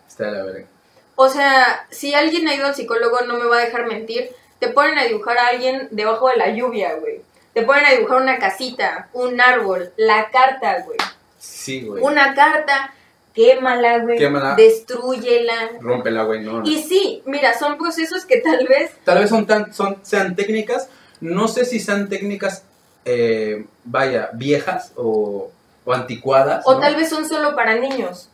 está 0.08 0.30
la 0.30 0.44
verga. 0.44 0.68
O 1.16 1.30
sea, 1.30 1.86
si 1.90 2.14
alguien 2.14 2.48
ha 2.48 2.56
ido 2.56 2.66
al 2.66 2.76
psicólogo, 2.76 3.22
no 3.22 3.38
me 3.38 3.46
va 3.46 3.58
a 3.58 3.66
dejar 3.66 3.88
mentir. 3.88 4.30
Te 4.60 4.70
ponen 4.70 4.98
a 4.98 5.06
dibujar 5.06 5.38
a 5.38 5.48
alguien 5.48 5.88
debajo 5.92 6.30
de 6.30 6.38
la 6.38 6.50
lluvia, 6.50 6.96
güey. 6.96 7.22
Te 7.54 7.64
ponen 7.64 7.86
a 7.86 7.92
dibujar 7.92 8.22
una 8.22 8.38
casita, 8.38 9.10
un 9.14 9.40
árbol, 9.40 9.92
la 9.98 10.30
carta, 10.30 10.84
güey. 10.86 10.98
Sí, 11.38 11.82
güey. 11.82 12.04
Una 12.04 12.34
carta, 12.36 12.94
quémala, 13.34 14.00
güey. 14.00 14.18
Quémala. 14.18 14.56
Destrúyela. 14.56 15.72
Rómpela, 15.80 16.24
güey, 16.24 16.42
no. 16.42 16.60
no. 16.60 16.70
Y 16.70 16.84
sí, 16.84 17.24
mira, 17.26 17.58
son 17.58 17.78
procesos 17.78 18.26
que 18.26 18.42
tal 18.42 18.68
vez 18.68 18.92
Tal 19.04 19.20
vez 19.20 19.30
son 19.30 19.48
tan, 19.48 19.74
son, 19.74 19.98
sean 20.04 20.36
técnicas, 20.36 20.90
no 21.22 21.48
sé 21.48 21.66
si 21.66 21.80
sean 21.80 22.10
técnicas, 22.10 22.64
eh, 23.06 23.66
vaya, 23.86 24.30
viejas 24.34 24.92
o, 24.96 25.52
o 25.86 25.94
anticuadas. 25.94 26.66
O 26.68 26.74
¿no? 26.74 26.80
tal 26.80 26.96
vez 26.96 27.10
son 27.10 27.28
solo 27.28 27.56
para 27.56 27.76
niños. 27.76 28.30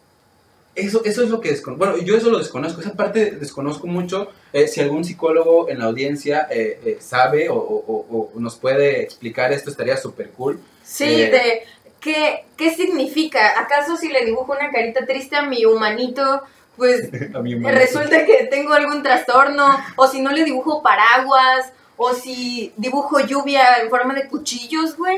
Eso, 0.75 1.01
eso 1.05 1.23
es 1.23 1.29
lo 1.29 1.39
que 1.39 1.49
desconozco. 1.51 1.85
Bueno, 1.85 2.03
yo 2.03 2.17
eso 2.17 2.29
lo 2.29 2.37
desconozco. 2.37 2.81
Esa 2.81 2.93
parte 2.93 3.31
desconozco 3.31 3.87
mucho. 3.87 4.27
Eh, 4.51 4.67
si 4.67 4.81
algún 4.81 5.05
psicólogo 5.05 5.69
en 5.69 5.79
la 5.79 5.85
audiencia 5.85 6.47
eh, 6.51 6.79
eh, 6.85 6.97
sabe 6.99 7.47
o, 7.49 7.55
o- 7.55 8.31
nos 8.35 8.57
puede 8.57 9.01
explicar 9.01 9.53
esto, 9.53 9.69
estaría 9.69 9.95
súper 9.97 10.31
cool. 10.31 10.59
Sí, 10.83 11.05
Eh. 11.05 11.29
de 11.31 11.63
¿qué, 12.01 12.45
¿qué 12.57 12.71
significa? 12.75 13.57
¿Acaso 13.59 13.95
si 13.97 14.09
le 14.09 14.25
dibujo 14.25 14.51
una 14.51 14.69
carita 14.69 15.05
triste 15.05 15.35
a 15.37 15.43
mi 15.43 15.65
humanito, 15.65 16.41
pues 16.75 17.09
A 17.33 17.71
resulta 17.71 18.25
que 18.25 18.47
tengo 18.51 18.73
algún 18.73 19.01
trastorno? 19.01 19.69
O 19.95 20.07
si 20.07 20.21
no 20.21 20.31
le 20.31 20.43
dibujo 20.43 20.83
paraguas, 20.83 21.71
o 21.97 22.13
si 22.13 22.73
dibujo 22.77 23.19
lluvia 23.21 23.77
en 23.81 23.89
forma 23.89 24.13
de 24.13 24.27
cuchillos, 24.27 24.97
güey. 24.97 25.17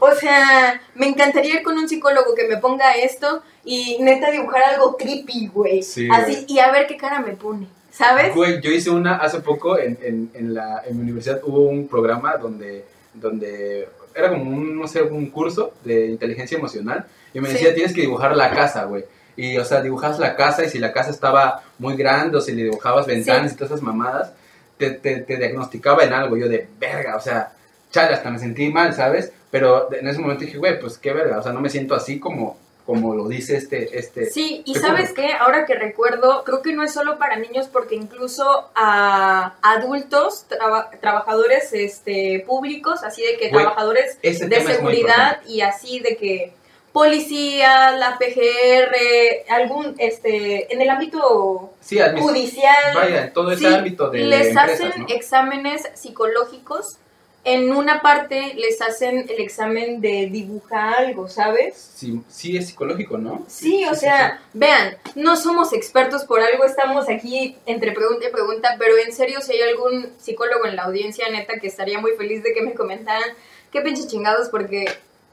O 0.00 0.12
sea, 0.18 0.80
me 0.94 1.06
encantaría 1.08 1.54
ir 1.54 1.62
con 1.62 1.76
un 1.76 1.88
psicólogo 1.88 2.34
que 2.34 2.46
me 2.46 2.56
ponga 2.58 2.94
esto 2.96 3.42
y 3.64 3.96
neta 4.00 4.30
dibujar 4.30 4.62
algo 4.74 4.96
creepy, 4.96 5.48
güey. 5.48 5.82
Sí, 5.82 6.08
Así, 6.12 6.32
güey. 6.34 6.44
y 6.48 6.58
a 6.60 6.70
ver 6.70 6.86
qué 6.86 6.96
cara 6.96 7.20
me 7.20 7.32
pone, 7.32 7.66
¿sabes? 7.90 8.34
Güey, 8.34 8.60
yo 8.60 8.70
hice 8.70 8.90
una 8.90 9.16
hace 9.16 9.40
poco 9.40 9.78
en, 9.78 9.98
en, 10.02 10.30
en, 10.34 10.54
la, 10.54 10.82
en 10.86 10.96
mi 10.96 11.02
universidad. 11.02 11.40
Hubo 11.44 11.62
un 11.68 11.88
programa 11.88 12.36
donde, 12.36 12.84
donde 13.14 13.88
era 14.14 14.28
como 14.30 14.50
un, 14.50 14.78
no 14.78 14.86
sé, 14.88 15.02
un 15.02 15.30
curso 15.30 15.72
de 15.84 16.06
inteligencia 16.06 16.56
emocional. 16.58 17.06
Y 17.34 17.40
me 17.40 17.48
Sí. 17.48 17.54
decía, 17.54 17.74
tienes 17.74 17.92
que 17.92 18.02
dibujar 18.02 18.36
la 18.36 18.50
casa, 18.50 18.84
güey. 18.84 19.04
Y, 19.36 19.56
o 19.58 19.64
sea, 19.64 19.80
dibujas 19.82 20.18
la 20.18 20.34
casa 20.34 20.64
y 20.64 20.68
si 20.68 20.78
la 20.78 20.92
casa 20.92 21.10
estaba 21.10 21.62
muy 21.78 21.96
grande 21.96 22.36
o 22.38 22.40
si 22.40 22.52
le 22.52 22.64
dibujabas 22.64 23.06
ventanas 23.06 23.50
Sí. 23.50 23.54
y 23.54 23.56
todas 23.58 23.70
esas 23.72 23.82
mamadas, 23.82 24.32
te, 24.78 24.90
te, 24.92 25.16
te 25.20 25.36
diagnosticaba 25.36 26.04
en 26.04 26.12
algo. 26.12 26.36
Yo 26.36 26.48
de 26.48 26.66
verga, 26.78 27.16
o 27.16 27.20
sea, 27.20 27.52
chale, 27.90 28.14
hasta 28.14 28.30
me 28.30 28.38
sentí 28.38 28.70
mal, 28.70 28.94
¿sabes? 28.94 29.32
Pero 29.50 29.92
en 29.92 30.06
ese 30.06 30.18
momento 30.20 30.44
dije, 30.44 30.58
güey, 30.58 30.78
pues 30.78 30.98
qué 30.98 31.12
verga, 31.12 31.38
o 31.38 31.42
sea, 31.42 31.52
no 31.52 31.60
me 31.60 31.70
siento 31.70 31.94
así 31.94 32.18
como, 32.20 32.58
como 32.84 33.14
lo 33.14 33.28
dice 33.28 33.56
este, 33.56 33.98
este. 33.98 34.26
Sí, 34.30 34.62
y 34.66 34.74
Te 34.74 34.80
sabes 34.80 35.12
qué, 35.12 35.32
ahora 35.32 35.64
que 35.66 35.74
recuerdo, 35.74 36.42
creo 36.44 36.60
que 36.62 36.72
no 36.74 36.82
es 36.82 36.92
solo 36.92 37.18
para 37.18 37.36
niños 37.36 37.66
porque 37.68 37.94
incluso 37.94 38.70
a 38.74 39.54
adultos, 39.62 40.44
traba- 40.48 40.90
trabajadores 41.00 41.72
este, 41.72 42.44
públicos, 42.46 43.02
así 43.04 43.22
de 43.22 43.36
que 43.38 43.48
trabajadores 43.50 44.18
de 44.22 44.34
seguridad 44.62 45.40
y 45.46 45.60
así 45.62 46.00
de 46.00 46.16
que 46.16 46.52
policía, 46.98 47.92
la 47.92 48.18
PGR, 48.18 49.52
algún, 49.52 49.94
este, 49.98 50.72
en 50.72 50.82
el 50.82 50.90
ámbito 50.90 51.72
Sí, 51.80 51.98
judicial, 52.18 52.94
Vaya, 52.94 53.32
todo 53.32 53.52
ese 53.52 53.68
Sí, 53.68 53.74
ámbito 53.74 54.10
de 54.10 54.18
les 54.18 54.48
empresas, 54.48 54.80
hacen 54.80 55.02
¿no? 55.02 55.06
exámenes 55.08 55.88
psicológicos. 55.94 56.96
En 57.44 57.72
una 57.72 58.02
parte 58.02 58.54
les 58.56 58.82
hacen 58.82 59.26
el 59.28 59.40
examen 59.40 60.00
de 60.00 60.28
dibujar 60.30 60.94
algo, 60.98 61.28
¿sabes? 61.28 61.76
Sí, 61.94 62.20
sí 62.28 62.56
es 62.56 62.66
psicológico, 62.66 63.16
¿no? 63.16 63.44
Sí, 63.46 63.84
o 63.86 63.94
sea, 63.94 64.42
vean, 64.52 64.96
no 65.14 65.36
somos 65.36 65.72
expertos 65.72 66.24
por 66.24 66.40
algo, 66.40 66.64
estamos 66.64 67.08
aquí 67.08 67.56
entre 67.64 67.92
pregunta 67.92 68.26
y 68.28 68.32
pregunta, 68.32 68.74
pero 68.76 68.98
en 68.98 69.12
serio, 69.12 69.40
si 69.40 69.52
hay 69.52 69.62
algún 69.62 70.12
psicólogo 70.18 70.66
en 70.66 70.74
la 70.74 70.82
audiencia, 70.82 71.30
neta, 71.30 71.60
que 71.60 71.68
estaría 71.68 72.00
muy 72.00 72.10
feliz 72.18 72.42
de 72.42 72.52
que 72.52 72.60
me 72.60 72.74
comentaran 72.74 73.30
qué 73.70 73.80
pinche 73.82 74.06
chingados, 74.08 74.48
porque 74.48 74.86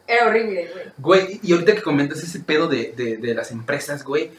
era 0.08 0.28
horrible, 0.28 0.70
güey. 0.72 0.86
Güey, 1.26 1.40
y 1.44 1.54
ahorita 1.54 1.76
que 1.76 1.82
comentas 1.82 2.22
ese 2.24 2.40
pedo 2.40 2.68
de, 2.68 2.94
de, 2.96 3.18
de 3.18 3.34
las 3.34 3.52
empresas, 3.52 4.04
güey, 4.04 4.32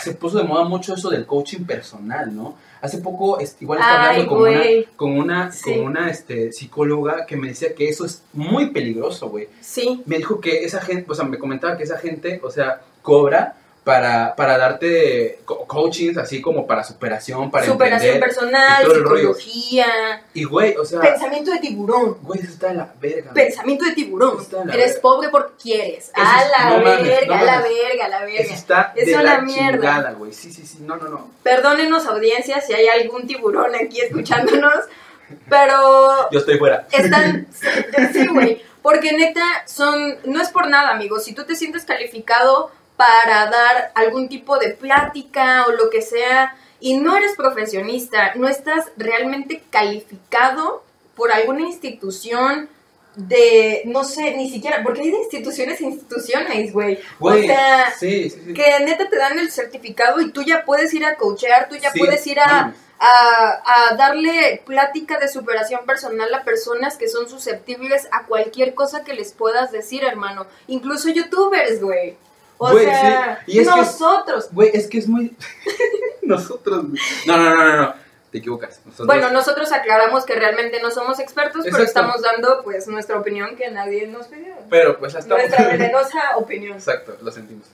se 0.00 0.12
puso 0.14 0.38
de 0.38 0.44
moda 0.44 0.64
mucho 0.64 0.94
eso 0.94 1.10
del 1.10 1.26
coaching 1.26 1.64
personal, 1.64 2.34
¿no? 2.34 2.56
Hace 2.80 2.98
poco, 2.98 3.38
igual 3.60 3.80
estaba 3.80 4.02
Ay, 4.04 4.08
hablando 4.22 4.28
con 4.30 4.42
una, 4.42 4.62
con 4.96 5.18
una, 5.18 5.52
Sí. 5.52 5.74
con 5.74 5.80
una 5.80 6.10
este, 6.10 6.52
psicóloga 6.52 7.26
que 7.26 7.36
me 7.36 7.48
decía 7.48 7.74
que 7.74 7.88
eso 7.88 8.06
es 8.06 8.22
muy 8.32 8.70
peligroso, 8.70 9.28
güey. 9.28 9.48
Sí, 9.60 10.02
Me 10.06 10.16
dijo 10.18 10.40
que 10.40 10.64
esa 10.64 10.80
gente, 10.80 11.04
o 11.10 11.14
sea, 11.14 11.24
me 11.24 11.38
comentaba 11.38 11.76
que 11.76 11.82
esa 11.84 11.98
gente, 11.98 12.40
o 12.42 12.50
sea, 12.50 12.80
cobra 13.02 13.56
para, 13.90 14.36
para 14.36 14.56
darte 14.56 15.40
co- 15.44 15.66
coachings 15.66 16.16
así 16.16 16.40
como 16.40 16.64
para 16.64 16.84
superación, 16.84 17.50
para 17.50 17.66
Superación 17.66 18.14
entender. 18.14 18.28
personal, 18.28 18.82
y 18.86 18.94
psicología, 18.94 20.22
Y 20.32 20.44
güey, 20.44 20.76
o 20.76 20.84
sea, 20.84 21.00
pensamiento 21.00 21.50
de 21.50 21.58
tiburón. 21.58 22.18
güey, 22.22 22.38
eso 22.40 22.52
está 22.52 22.68
de 22.68 22.74
la 22.74 22.94
verga. 23.00 23.32
güey. 23.32 23.46
Pensamiento 23.46 23.84
de 23.86 23.92
tiburón. 23.92 24.40
Está 24.40 24.58
de 24.60 24.64
la 24.66 24.74
Eres 24.74 24.86
verga. 24.90 25.00
pobre 25.02 25.28
porque 25.30 25.52
quieres. 25.60 26.04
Eso 26.04 26.12
A 26.16 26.44
la 26.44 26.70
no 26.70 26.84
mames, 26.84 27.02
verga, 27.02 27.26
no 27.36 27.42
a 27.42 27.44
la 27.44 27.52
mames. 27.56 27.70
verga, 27.70 28.04
a 28.04 28.08
la 28.08 28.16
Eso 28.18 28.26
verga. 28.38 28.54
está 28.54 28.92
Es 28.94 29.06
de 29.06 29.14
una 29.14 29.22
la 29.24 29.40
mierda. 29.40 29.72
chingada, 29.72 30.12
güey. 30.12 30.32
Sí, 30.32 30.52
sí, 30.52 30.64
sí, 30.64 30.78
no, 30.82 30.96
no, 30.96 31.08
no. 31.08 31.28
Perdónenos 31.42 32.06
audiencia 32.06 32.60
si 32.60 32.72
hay 32.72 32.86
algún 32.86 33.26
tiburón 33.26 33.74
aquí 33.74 34.00
escuchándonos, 34.02 34.84
pero 35.48 36.30
Yo 36.30 36.38
estoy 36.38 36.58
fuera. 36.58 36.86
están, 36.92 37.48
sí, 38.12 38.26
güey, 38.28 38.62
porque 38.82 39.12
neta 39.12 39.42
son, 39.66 40.16
no 40.24 40.40
es 40.40 40.48
por 40.50 40.68
nada, 40.68 40.90
amigos, 40.90 41.24
si 41.24 41.34
tú 41.34 41.44
te 41.44 41.56
sientes 41.56 41.84
calificado 41.84 42.70
para 43.00 43.46
dar 43.46 43.92
algún 43.94 44.28
tipo 44.28 44.58
de 44.58 44.74
plática 44.74 45.64
o 45.66 45.72
lo 45.72 45.88
que 45.88 46.02
sea 46.02 46.54
y 46.80 46.98
no 46.98 47.16
eres 47.16 47.34
profesionista, 47.34 48.34
no 48.34 48.46
estás 48.46 48.92
realmente 48.98 49.62
calificado 49.70 50.84
por 51.16 51.32
alguna 51.32 51.62
institución 51.62 52.68
de, 53.16 53.80
no 53.86 54.04
sé, 54.04 54.36
ni 54.36 54.50
siquiera, 54.50 54.82
porque 54.82 55.00
hay 55.00 55.12
de 55.12 55.16
instituciones 55.16 55.80
a 55.80 55.84
instituciones, 55.84 56.74
güey. 56.74 56.98
O 57.18 57.32
sea, 57.32 57.90
sí, 57.98 58.28
sí, 58.28 58.42
sí. 58.48 58.52
que 58.52 58.80
neta 58.84 59.08
te 59.08 59.16
dan 59.16 59.38
el 59.38 59.50
certificado 59.50 60.20
y 60.20 60.30
tú 60.30 60.42
ya 60.42 60.66
puedes 60.66 60.92
ir 60.92 61.06
a 61.06 61.14
coachear, 61.16 61.70
tú 61.70 61.76
ya 61.76 61.92
puedes 61.96 62.26
ir 62.26 62.38
a, 62.38 62.74
a, 62.98 63.88
a 63.88 63.96
darle 63.96 64.62
plática 64.66 65.18
de 65.18 65.28
superación 65.28 65.86
personal 65.86 66.34
a 66.34 66.44
personas 66.44 66.98
que 66.98 67.08
son 67.08 67.30
susceptibles 67.30 68.08
a 68.12 68.26
cualquier 68.26 68.74
cosa 68.74 69.04
que 69.04 69.14
les 69.14 69.32
puedas 69.32 69.72
decir, 69.72 70.04
hermano. 70.04 70.46
Incluso 70.66 71.08
youtubers, 71.08 71.80
güey. 71.80 72.18
O 72.62 72.78
sea, 72.78 73.42
sí. 73.46 73.52
Y 73.52 73.58
es 73.60 73.68
que- 73.68 73.76
nosotros. 73.76 74.48
Güey, 74.52 74.70
es 74.74 74.86
que 74.86 74.98
es 74.98 75.08
muy. 75.08 75.34
Nosotros. 76.22 76.84
No, 77.26 77.36
no, 77.38 77.56
no, 77.56 77.64
no, 77.64 77.76
no. 77.76 77.94
Te 78.30 78.38
equivocas. 78.38 78.80
Nosotros... 78.84 79.06
Bueno, 79.06 79.30
nosotros 79.30 79.72
aclaramos 79.72 80.24
que 80.24 80.34
realmente 80.34 80.80
no 80.80 80.90
somos 80.90 81.18
expertos, 81.18 81.64
pero 81.64 81.82
estamos 81.82 82.20
dando 82.22 82.62
pues 82.62 82.86
nuestra 82.86 83.18
opinión 83.18 83.56
que 83.56 83.70
nadie 83.70 84.06
nos 84.06 84.28
pidió. 84.28 84.54
Pero 84.68 84.98
pues 84.98 85.14
hasta. 85.14 85.34
Nuestra 85.36 85.68
venenosa 85.68 86.36
opinión. 86.36 86.74
Exacto, 86.76 87.16
lo 87.22 87.32
sentimos. 87.32 87.66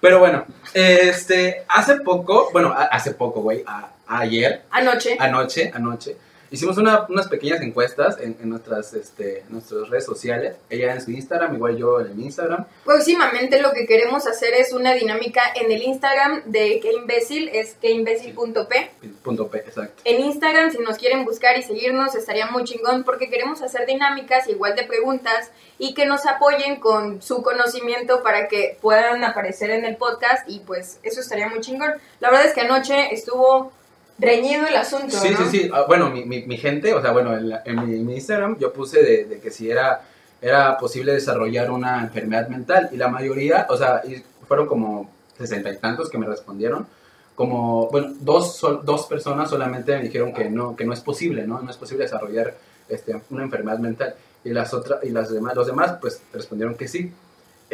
Pero 0.00 0.18
bueno, 0.18 0.44
este. 0.74 1.64
Hace 1.68 2.00
poco, 2.00 2.50
bueno, 2.52 2.74
hace 2.76 3.12
poco, 3.12 3.40
güey. 3.40 3.64
ayer, 4.08 4.64
Anoche. 4.70 5.16
anoche, 5.20 5.70
anoche. 5.72 6.16
Hicimos 6.54 6.78
una- 6.78 7.04
unas 7.08 7.26
pequeñas 7.26 7.60
encuestas 7.62 8.16
en, 8.20 8.36
en 8.40 8.48
nuestras, 8.48 8.94
este, 8.94 9.42
nuestras 9.48 9.88
redes 9.88 10.04
sociales. 10.04 10.54
Ella 10.70 10.92
en 10.92 11.00
su 11.00 11.10
Instagram, 11.10 11.54
igual 11.56 11.76
yo 11.76 12.00
en 12.00 12.16
mi 12.16 12.26
Instagram. 12.26 12.64
Próximamente 12.84 13.60
lo 13.60 13.72
que 13.72 13.86
queremos 13.86 14.26
hacer 14.28 14.54
es 14.54 14.72
una 14.72 14.94
dinámica 14.94 15.42
en 15.56 15.72
el 15.72 15.82
Instagram 15.82 16.42
de 16.46 16.78
que 16.80 16.92
imbécil, 16.92 17.48
es 17.48 17.74
queimbécil.p. 17.82 18.90
Punto 19.24 19.48
P, 19.48 19.58
exacto. 19.58 20.00
En 20.04 20.20
Instagram, 20.20 20.70
si 20.70 20.78
nos 20.78 20.96
quieren 20.96 21.24
buscar 21.24 21.58
y 21.58 21.62
seguirnos, 21.62 22.14
estaría 22.14 22.46
muy 22.46 22.62
chingón 22.64 23.02
porque 23.04 23.28
queremos 23.28 23.60
hacer 23.62 23.84
dinámicas 23.86 24.48
igual 24.48 24.76
de 24.76 24.84
preguntas 24.84 25.50
y 25.78 25.92
que 25.94 26.06
nos 26.06 26.24
apoyen 26.26 26.76
con 26.76 27.20
su 27.20 27.42
conocimiento 27.42 28.22
para 28.22 28.46
que 28.46 28.78
puedan 28.80 29.24
aparecer 29.24 29.70
en 29.70 29.84
el 29.84 29.96
podcast 29.96 30.48
y 30.48 30.60
pues 30.60 30.98
eso 31.02 31.20
estaría 31.20 31.48
muy 31.48 31.60
chingón. 31.60 31.92
La 32.20 32.30
verdad 32.30 32.46
es 32.46 32.52
que 32.54 32.60
anoche 32.60 33.12
estuvo 33.12 33.72
reñido 34.18 34.66
el 34.66 34.76
asunto, 34.76 35.16
Sí, 35.18 35.30
¿no? 35.30 35.38
sí, 35.38 35.44
sí. 35.50 35.70
Ah, 35.72 35.84
bueno, 35.86 36.10
mi, 36.10 36.24
mi, 36.24 36.42
mi 36.42 36.56
gente, 36.56 36.94
o 36.94 37.00
sea, 37.02 37.12
bueno, 37.12 37.36
en, 37.36 37.48
la- 37.48 37.62
en 37.64 37.84
mi, 37.88 37.98
mi 38.04 38.14
Instagram 38.14 38.58
yo 38.58 38.72
puse 38.72 39.02
de, 39.02 39.24
de 39.24 39.40
que 39.40 39.50
si 39.50 39.70
era, 39.70 40.02
era 40.40 40.76
posible 40.78 41.12
desarrollar 41.12 41.70
una 41.70 42.00
enfermedad 42.02 42.48
mental 42.48 42.88
y 42.92 42.96
la 42.96 43.08
mayoría, 43.08 43.66
o 43.70 43.76
sea, 43.76 44.02
fueron 44.46 44.66
como 44.66 45.10
sesenta 45.36 45.70
y 45.70 45.78
tantos 45.78 46.08
que 46.10 46.18
me 46.18 46.26
respondieron. 46.26 46.86
Como, 47.34 47.88
bueno, 47.90 48.12
dos, 48.20 48.60
dos 48.84 49.06
personas 49.06 49.50
solamente 49.50 49.96
me 49.96 50.04
dijeron 50.04 50.32
que 50.32 50.48
no, 50.48 50.76
que 50.76 50.84
no 50.84 50.92
es 50.92 51.00
posible, 51.00 51.44
¿no? 51.48 51.60
No 51.60 51.68
es 51.68 51.76
posible 51.76 52.04
desarrollar 52.04 52.54
este, 52.88 53.20
una 53.30 53.42
enfermedad 53.42 53.78
mental. 53.80 54.14
Y 54.44 54.50
las 54.50 54.72
otras, 54.72 55.02
y 55.02 55.08
las 55.08 55.32
demás, 55.32 55.56
los 55.56 55.66
demás, 55.66 55.96
pues 56.00 56.22
respondieron 56.32 56.76
que 56.76 56.86
sí. 56.86 57.12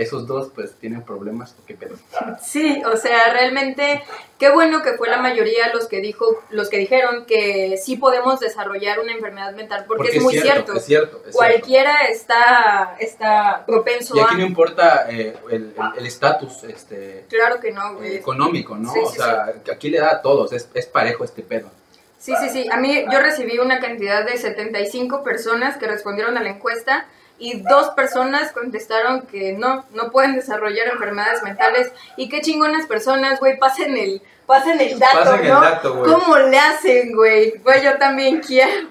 Esos 0.01 0.27
dos, 0.27 0.51
pues, 0.55 0.73
tienen 0.77 1.03
problemas, 1.03 1.55
¿o 1.61 1.67
qué 1.67 1.75
pedo? 1.75 1.97
Sí, 2.43 2.83
o 2.91 2.97
sea, 2.97 3.33
realmente 3.33 4.03
qué 4.39 4.51
bueno 4.51 4.83
que 4.83 4.95
fue 4.95 5.11
la 5.11 5.19
mayoría 5.19 5.73
los 5.75 5.87
que 5.89 6.01
dijo, 6.01 6.43
los 6.49 6.71
que 6.71 6.79
dijeron 6.79 7.27
que 7.27 7.77
sí 7.77 7.97
podemos 7.97 8.41
desarrollar 8.41 8.99
una 9.01 9.13
enfermedad 9.13 9.53
mental, 9.53 9.85
porque, 9.87 10.17
es 10.17 10.23
muy 10.23 10.33
cierto. 10.33 10.73
Es 10.73 10.85
cierto, 10.87 11.17
es 11.19 11.23
cierto. 11.25 11.37
Cualquiera 11.37 12.05
está, 12.05 12.97
está 12.99 13.65
propenso 13.67 14.17
Y 14.17 14.21
aquí 14.21 14.37
a. 14.37 14.39
no 14.39 14.47
importa 14.47 15.07
eh, 15.11 15.37
el 15.51 16.07
estatus, 16.07 16.65
este, 16.65 17.27
Claro 17.29 17.61
que 17.61 17.71
no, 17.71 17.97
güey. 17.97 18.17
económico, 18.17 18.77
¿no? 18.77 18.93
Sí, 18.93 19.01
o 19.05 19.11
sí, 19.11 19.19
sea, 19.19 19.53
aquí 19.71 19.91
le 19.91 20.01
da 20.01 20.13
a 20.13 20.23
todos, 20.23 20.53
es, 20.55 20.69
es 20.73 20.87
parejo 20.87 21.25
este 21.25 21.43
pedo. 21.43 21.71
Sí, 22.19 22.35
sí, 22.41 22.51
sí. 22.51 22.69
A 22.71 22.77
mí 22.77 23.05
yo 23.11 23.19
recibí 23.21 23.59
una 23.59 23.81
cantidad 23.81 24.25
de 24.27 24.37
75 24.37 25.23
personas 25.23 25.79
que 25.79 25.87
respondieron 25.87 26.37
a 26.37 26.43
la 26.43 26.51
encuesta 26.51 27.07
y 27.41 27.63
dos 27.63 27.89
personas 27.91 28.53
contestaron 28.53 29.23
que 29.23 29.55
no, 29.55 29.87
no 29.95 30.13
pueden 30.13 30.37
desarrollar 30.37 30.89
enfermedades 30.89 31.43
mentales. 31.43 31.91
Y 32.17 32.29
qué 32.29 32.43
chingonas 32.43 32.87
personas, 32.87 33.41
güey, 33.41 33.59
pasen 33.59 33.97
el, 33.97 34.23
pasen 34.47 34.79
el 34.81 34.99
dato, 34.99 35.19
Pasen 35.19 35.45
el 35.47 35.49
¿no? 35.49 35.61
dato, 35.61 35.95
güey. 35.97 36.13
¿Cómo 36.13 36.37
le 36.37 36.59
hacen, 36.59 37.17
güey? 37.17 37.59
Güey, 37.59 37.83
yo 37.83 37.97
también 37.99 38.41
quiero. 38.41 38.89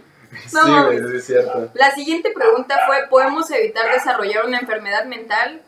No 0.51 0.63
sí, 0.63 0.72
güey, 1.00 1.18
es 1.18 1.25
cierto. 1.25 1.70
La 1.75 1.91
siguiente 1.91 2.32
pregunta 2.32 2.79
fue, 2.88 3.08
¿podemos 3.08 3.50
evitar 3.51 3.91
desarrollar 3.91 4.46
una 4.46 4.60
enfermedad 4.60 5.06
mental? 5.06 5.62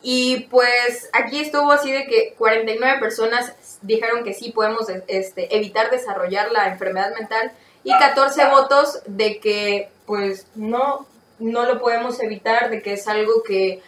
Y 0.00 0.46
pues 0.50 1.10
aquí 1.12 1.40
estuvo 1.40 1.72
así 1.72 1.90
de 1.90 2.06
que 2.06 2.34
49 2.38 3.00
personas 3.00 3.52
dijeron 3.82 4.22
que 4.22 4.32
sí 4.32 4.52
podemos 4.52 4.88
este, 5.08 5.56
evitar 5.56 5.90
desarrollar 5.90 6.52
la 6.52 6.68
enfermedad 6.68 7.12
mental 7.14 7.52
y 7.82 7.90
14 7.90 8.46
votos 8.46 9.02
de 9.06 9.40
que 9.40 9.90
pues 10.06 10.46
no, 10.54 11.06
no 11.38 11.64
lo 11.64 11.80
podemos 11.80 12.20
evitar, 12.20 12.70
de 12.70 12.82
que 12.82 12.94
es 12.94 13.08
algo 13.08 13.42
que 13.42 13.82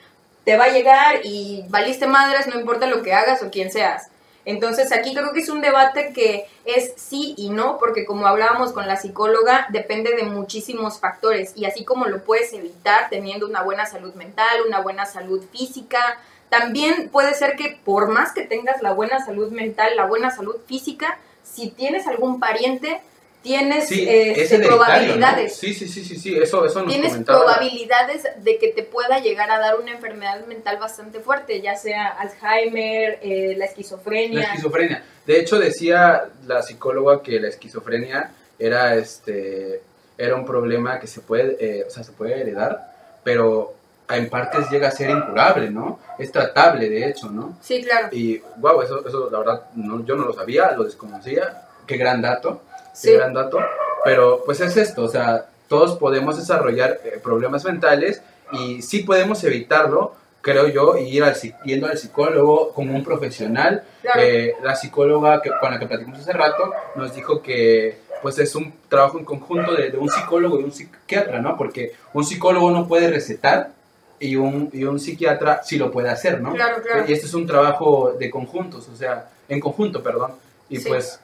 te 0.44 0.56
va 0.56 0.64
a 0.64 0.72
llegar 0.72 1.20
y 1.24 1.64
valiste 1.68 2.06
madres, 2.06 2.46
no 2.46 2.58
importa 2.58 2.86
lo 2.86 3.02
que 3.02 3.12
hagas 3.12 3.42
o 3.42 3.50
quién 3.50 3.70
seas. 3.70 4.08
Entonces 4.44 4.90
aquí 4.92 5.14
creo 5.14 5.32
que 5.32 5.40
es 5.40 5.48
un 5.50 5.60
debate 5.60 6.12
que 6.14 6.46
es 6.64 6.94
sí 6.96 7.34
y 7.36 7.50
no, 7.50 7.78
porque 7.78 8.06
como 8.06 8.26
hablábamos 8.26 8.72
con 8.72 8.86
la 8.86 8.96
psicóloga, 8.96 9.66
depende 9.70 10.16
de 10.16 10.22
muchísimos 10.22 10.98
factores 10.98 11.52
y 11.56 11.66
así 11.66 11.84
como 11.84 12.06
lo 12.06 12.24
puedes 12.24 12.52
evitar 12.52 13.10
teniendo 13.10 13.46
una 13.46 13.62
buena 13.62 13.84
salud 13.86 14.14
mental, 14.14 14.62
una 14.66 14.80
buena 14.80 15.04
salud 15.04 15.44
física, 15.52 16.18
también 16.48 17.10
puede 17.10 17.34
ser 17.34 17.54
que 17.54 17.78
por 17.84 18.08
más 18.08 18.32
que 18.32 18.42
tengas 18.42 18.82
la 18.82 18.92
buena 18.92 19.24
salud 19.24 19.52
mental, 19.52 19.94
la 19.94 20.06
buena 20.06 20.30
salud 20.30 20.56
física, 20.66 21.18
si 21.44 21.70
tienes 21.70 22.06
algún 22.06 22.40
pariente, 22.40 23.00
tienes 23.42 23.88
Sí, 23.88 24.06
este, 24.08 24.58
¿no? 24.58 24.68
probabilidades. 24.68 25.56
Sí, 25.56 25.74
sí, 25.74 25.88
sí, 25.88 26.04
sí, 26.04 26.16
sí, 26.16 26.36
eso, 26.36 26.64
eso 26.64 26.82
nos 26.82 26.92
Tienes 26.92 27.16
probabilidades 27.24 28.24
de 28.38 28.58
que 28.58 28.68
te 28.68 28.82
pueda 28.82 29.20
llegar 29.20 29.50
a 29.50 29.58
dar 29.58 29.78
una 29.78 29.92
enfermedad 29.92 30.44
mental 30.46 30.78
bastante 30.78 31.20
fuerte, 31.20 31.60
ya 31.60 31.76
sea 31.76 32.08
Alzheimer, 32.08 33.18
eh, 33.22 33.54
la 33.56 33.64
esquizofrenia. 33.64 34.40
La 34.40 34.44
esquizofrenia. 34.46 35.04
De 35.26 35.38
hecho, 35.38 35.58
decía 35.58 36.24
la 36.46 36.62
psicóloga 36.62 37.22
que 37.22 37.40
la 37.40 37.48
esquizofrenia 37.48 38.32
era 38.58 38.94
este 38.94 39.82
era 40.18 40.34
un 40.34 40.44
problema 40.44 41.00
que 41.00 41.06
se 41.06 41.22
puede, 41.22 41.56
eh, 41.58 41.84
o 41.86 41.90
sea, 41.90 42.04
se 42.04 42.12
puede 42.12 42.38
heredar, 42.38 42.92
pero 43.24 43.74
en 44.10 44.28
partes 44.28 44.68
llega 44.70 44.88
a 44.88 44.90
ser 44.90 45.08
incurable, 45.08 45.70
¿no? 45.70 45.98
Es 46.18 46.30
tratable, 46.30 46.90
de 46.90 47.08
hecho, 47.08 47.30
¿no? 47.30 47.56
Sí, 47.62 47.82
claro. 47.82 48.08
Y 48.12 48.42
wow, 48.56 48.82
eso, 48.82 49.06
eso 49.06 49.30
la 49.30 49.38
verdad 49.38 49.62
no, 49.76 50.04
yo 50.04 50.16
no 50.16 50.24
lo 50.24 50.34
sabía, 50.34 50.72
lo 50.72 50.84
desconocía. 50.84 51.62
Qué 51.86 51.96
gran 51.96 52.20
dato, 52.20 52.62
Sí. 52.92 53.12
gran 53.12 53.32
dato. 53.34 53.58
Pero 54.04 54.42
pues 54.44 54.60
es 54.60 54.76
esto, 54.76 55.02
o 55.04 55.08
sea, 55.08 55.46
todos 55.68 55.98
podemos 55.98 56.36
desarrollar 56.36 57.00
eh, 57.04 57.20
problemas 57.22 57.64
mentales 57.64 58.22
y 58.52 58.82
sí 58.82 59.00
podemos 59.00 59.44
evitarlo, 59.44 60.14
creo 60.40 60.66
yo, 60.68 60.96
y 60.96 61.02
ir 61.08 61.22
al, 61.22 61.34
yendo 61.64 61.86
al 61.86 61.98
psicólogo 61.98 62.72
como 62.72 62.94
un 62.94 63.04
profesional. 63.04 63.84
Claro. 64.02 64.20
Eh, 64.22 64.54
la 64.62 64.74
psicóloga 64.74 65.42
que, 65.42 65.50
con 65.60 65.70
la 65.70 65.78
que 65.78 65.86
platicamos 65.86 66.18
hace 66.20 66.32
rato 66.32 66.72
nos 66.96 67.14
dijo 67.14 67.42
que 67.42 67.98
pues 68.22 68.38
es 68.38 68.54
un 68.54 68.72
trabajo 68.88 69.18
en 69.18 69.24
conjunto 69.24 69.74
de, 69.74 69.90
de 69.90 69.96
un 69.96 70.08
psicólogo 70.10 70.60
y 70.60 70.64
un 70.64 70.72
psiquiatra, 70.72 71.40
¿no? 71.40 71.56
Porque 71.56 71.92
un 72.12 72.24
psicólogo 72.24 72.70
no 72.70 72.86
puede 72.88 73.08
recetar 73.10 73.70
y 74.18 74.36
un, 74.36 74.68
y 74.74 74.84
un 74.84 75.00
psiquiatra 75.00 75.62
sí 75.62 75.78
lo 75.78 75.90
puede 75.90 76.10
hacer, 76.10 76.40
¿no? 76.40 76.52
Claro, 76.52 76.82
claro. 76.82 77.04
Y 77.08 77.12
este 77.14 77.26
es 77.26 77.32
un 77.34 77.46
trabajo 77.46 78.12
de 78.18 78.28
conjuntos, 78.30 78.88
o 78.92 78.96
sea, 78.96 79.30
en 79.48 79.58
conjunto, 79.60 80.02
perdón. 80.02 80.32
Y 80.68 80.76
Sí. 80.78 80.88
pues, 80.88 81.18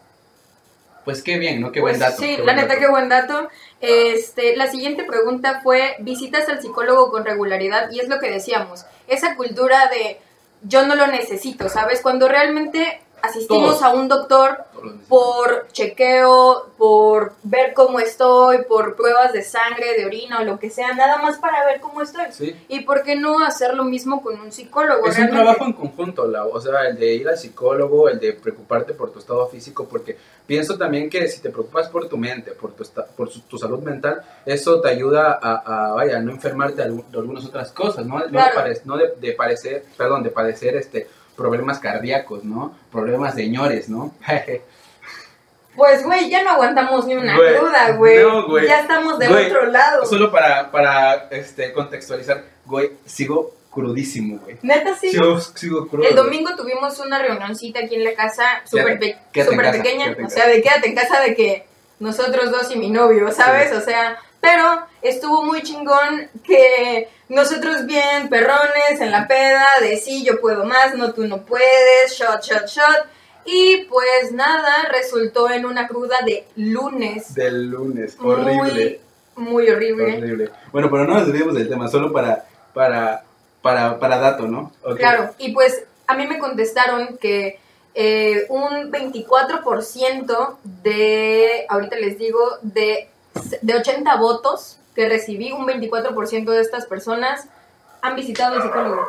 pues 1.06 1.22
qué 1.22 1.38
bien, 1.38 1.60
¿no? 1.60 1.70
Qué 1.70 1.80
Pues 1.80 1.98
buen 1.98 2.10
dato. 2.10 2.20
Sí, 2.20 2.36
la 2.44 2.52
neta, 2.52 2.80
qué 2.80 2.88
buen 2.88 3.08
dato. 3.08 3.48
Este, 3.80 4.56
la 4.56 4.68
siguiente 4.68 5.04
pregunta 5.04 5.60
fue, 5.62 5.94
¿visitas 6.00 6.48
al 6.48 6.60
psicólogo 6.60 7.12
con 7.12 7.25
regularidad? 7.25 7.92
Y 7.92 8.00
es 8.00 8.08
lo 8.08 8.18
que 8.18 8.28
decíamos, 8.28 8.86
esa 9.06 9.36
cultura 9.36 9.86
de 9.86 10.18
yo 10.62 10.84
no 10.84 10.96
lo 10.96 11.06
necesito, 11.06 11.68
¿sabes? 11.68 12.00
Cuando 12.00 12.26
realmente 12.26 13.00
asistimos 13.26 13.78
Todos. 13.78 13.83
a 13.83 13.90
un 13.90 14.09
doctor 14.09 14.59
por 15.09 15.68
chequeo, 15.73 16.71
por 16.76 17.33
ver 17.42 17.73
cómo 17.75 17.99
estoy, 17.99 18.59
por 18.68 18.97
pruebas 18.97 19.33
de 19.33 19.42
sangre, 19.42 19.97
de 19.97 20.04
orina 20.06 20.40
o 20.40 20.45
lo 20.45 20.59
que 20.59 20.71
sea, 20.71 20.92
nada 20.95 21.18
más 21.18 21.38
para 21.38 21.64
ver 21.64 21.80
cómo 21.80 22.02
estoy. 22.02 22.26
Sí. 22.30 22.54
¿Y 22.68 22.80
por 22.80 23.02
qué 23.02 23.16
no 23.16 23.40
hacer 23.45 23.75
lo 23.75 23.85
mismo 23.85 24.23
con 24.23 24.38
un 24.40 24.52
psicólogo? 24.52 25.06
Es 25.06 25.16
un 25.18 25.25
Realmente- 25.25 25.42
trabajo 25.45 25.64
en 25.64 25.73
conjunto, 25.73 26.26
Lau. 26.26 26.50
o 26.52 26.61
sea, 26.61 26.87
el 26.88 26.99
de 26.99 27.14
ir 27.14 27.28
al 27.28 27.38
psicólogo, 27.38 28.09
el 28.09 28.18
de 28.21 28.33
preocuparte 28.35 28.95
por 28.95 29.11
tu 29.12 29.18
estado 29.18 29.47
físico, 29.49 29.87
porque 29.88 30.16
pienso 30.47 30.76
también 30.78 31.09
que 31.11 31.26
si 31.28 31.40
te 31.40 31.50
preocupas 31.50 31.88
por 31.88 32.09
tu 32.09 32.16
mente, 32.16 32.52
por 32.52 32.73
tu, 32.73 32.85
por 33.16 33.30
su- 33.30 33.40
tu 33.42 33.59
salud 33.59 33.80
mental, 33.80 34.23
eso 34.45 34.80
te 34.80 34.88
ayuda 34.88 35.38
a, 35.40 35.88
a, 35.90 35.92
vaya, 35.95 36.21
no 36.21 36.30
enfermarte 36.33 36.83
de, 36.83 36.88
algu- 36.90 37.06
de 37.09 37.18
algunas 37.18 37.45
otras 37.47 37.73
cosas, 37.73 38.04
¿no? 38.06 38.18
No, 38.18 38.25
de, 38.25 38.30
Claro. 38.30 38.54
pare- 38.54 38.80
no 38.85 38.97
de, 38.97 39.14
de 39.16 39.33
parecer, 39.33 39.85
perdón, 39.97 40.23
de 40.23 40.30
padecer 40.30 40.76
este, 40.76 41.09
problemas 41.36 41.78
cardíacos, 41.78 42.44
¿no? 42.44 42.74
Problemas 42.90 43.34
de 43.34 43.48
ñores, 43.48 43.88
¿no? 43.88 44.14
Pues, 45.74 46.02
güey, 46.04 46.30
ya 46.30 46.42
no 46.42 46.50
aguantamos 46.52 47.06
ni 47.06 47.14
una 47.16 47.36
Güey, 47.36 47.56
cruda, 47.58 47.90
güey. 47.92 48.18
no, 48.22 48.46
güey. 48.48 48.66
Ya 48.66 48.80
estamos 48.80 49.18
del 49.18 49.28
Güey, 49.30 49.46
otro 49.50 49.66
lado. 49.66 50.06
Solo 50.06 50.32
para, 50.32 50.70
para 50.70 51.28
este, 51.30 51.70
contextualizar, 51.74 52.44
güey, 52.64 52.92
sigo 53.04 53.54
crudísimo, 53.70 54.38
güey. 54.38 54.56
Neta, 54.62 54.96
sí. 54.96 55.10
Sigo, 55.10 55.38
sigo 55.38 55.86
crudo. 55.86 56.08
El 56.08 56.14
güey. 56.14 56.24
domingo 56.24 56.56
tuvimos 56.56 56.98
una 56.98 57.18
reunioncita 57.18 57.80
aquí 57.80 57.96
en 57.96 58.04
la 58.04 58.14
casa, 58.14 58.62
súper 58.64 58.98
pe- 58.98 59.18
pequeña. 59.34 60.16
O 60.24 60.30
sea, 60.30 60.46
de 60.48 60.62
quédate 60.62 60.88
en 60.88 60.94
casa 60.94 61.20
de 61.20 61.34
que 61.34 61.66
nosotros 61.98 62.50
dos 62.50 62.74
y 62.74 62.78
mi 62.78 62.88
novio, 62.88 63.30
¿sabes? 63.30 63.68
Sí. 63.68 63.76
O 63.76 63.80
sea, 63.82 64.16
pero 64.46 64.86
estuvo 65.02 65.42
muy 65.42 65.60
chingón 65.62 66.28
que 66.44 67.08
nosotros 67.28 67.84
bien 67.84 68.28
perrones 68.28 69.00
en 69.00 69.10
la 69.10 69.26
peda, 69.26 69.64
de 69.80 69.96
sí, 69.96 70.24
yo 70.24 70.40
puedo 70.40 70.64
más, 70.64 70.94
no, 70.94 71.12
tú 71.12 71.26
no 71.26 71.42
puedes, 71.42 72.16
shot, 72.16 72.44
shot, 72.44 72.68
shot. 72.68 73.06
Y 73.44 73.86
pues 73.88 74.30
nada, 74.30 74.88
resultó 74.92 75.50
en 75.50 75.66
una 75.66 75.88
cruda 75.88 76.18
de 76.24 76.46
lunes. 76.54 77.34
Del 77.34 77.70
lunes, 77.70 78.16
horrible. 78.20 79.00
Muy, 79.34 79.48
muy 79.48 79.68
horrible. 79.68 80.16
Horrible. 80.16 80.50
Bueno, 80.70 80.90
pero 80.92 81.04
no 81.06 81.14
nos 81.14 81.26
desviemos 81.26 81.54
del 81.56 81.68
tema, 81.68 81.88
solo 81.88 82.12
para, 82.12 82.44
para, 82.72 83.24
para, 83.62 83.98
para 83.98 84.18
dato, 84.18 84.46
¿no? 84.46 84.70
Claro, 84.96 85.34
y 85.38 85.50
pues 85.52 85.82
a 86.06 86.14
mí 86.14 86.24
me 86.28 86.38
contestaron 86.38 87.18
que 87.18 87.58
eh, 87.94 88.46
un 88.48 88.92
24% 88.92 90.56
de, 90.62 91.66
ahorita 91.68 91.96
les 91.96 92.16
digo, 92.16 92.40
de, 92.62 93.08
de 93.62 93.74
80 93.74 94.16
votos 94.16 94.78
que 94.94 95.08
recibí, 95.08 95.52
un 95.52 95.66
24% 95.66 96.44
de 96.50 96.60
estas 96.60 96.86
personas 96.86 97.46
han 98.02 98.16
visitado 98.16 98.56
al 98.56 98.62
psicólogo. 98.62 99.02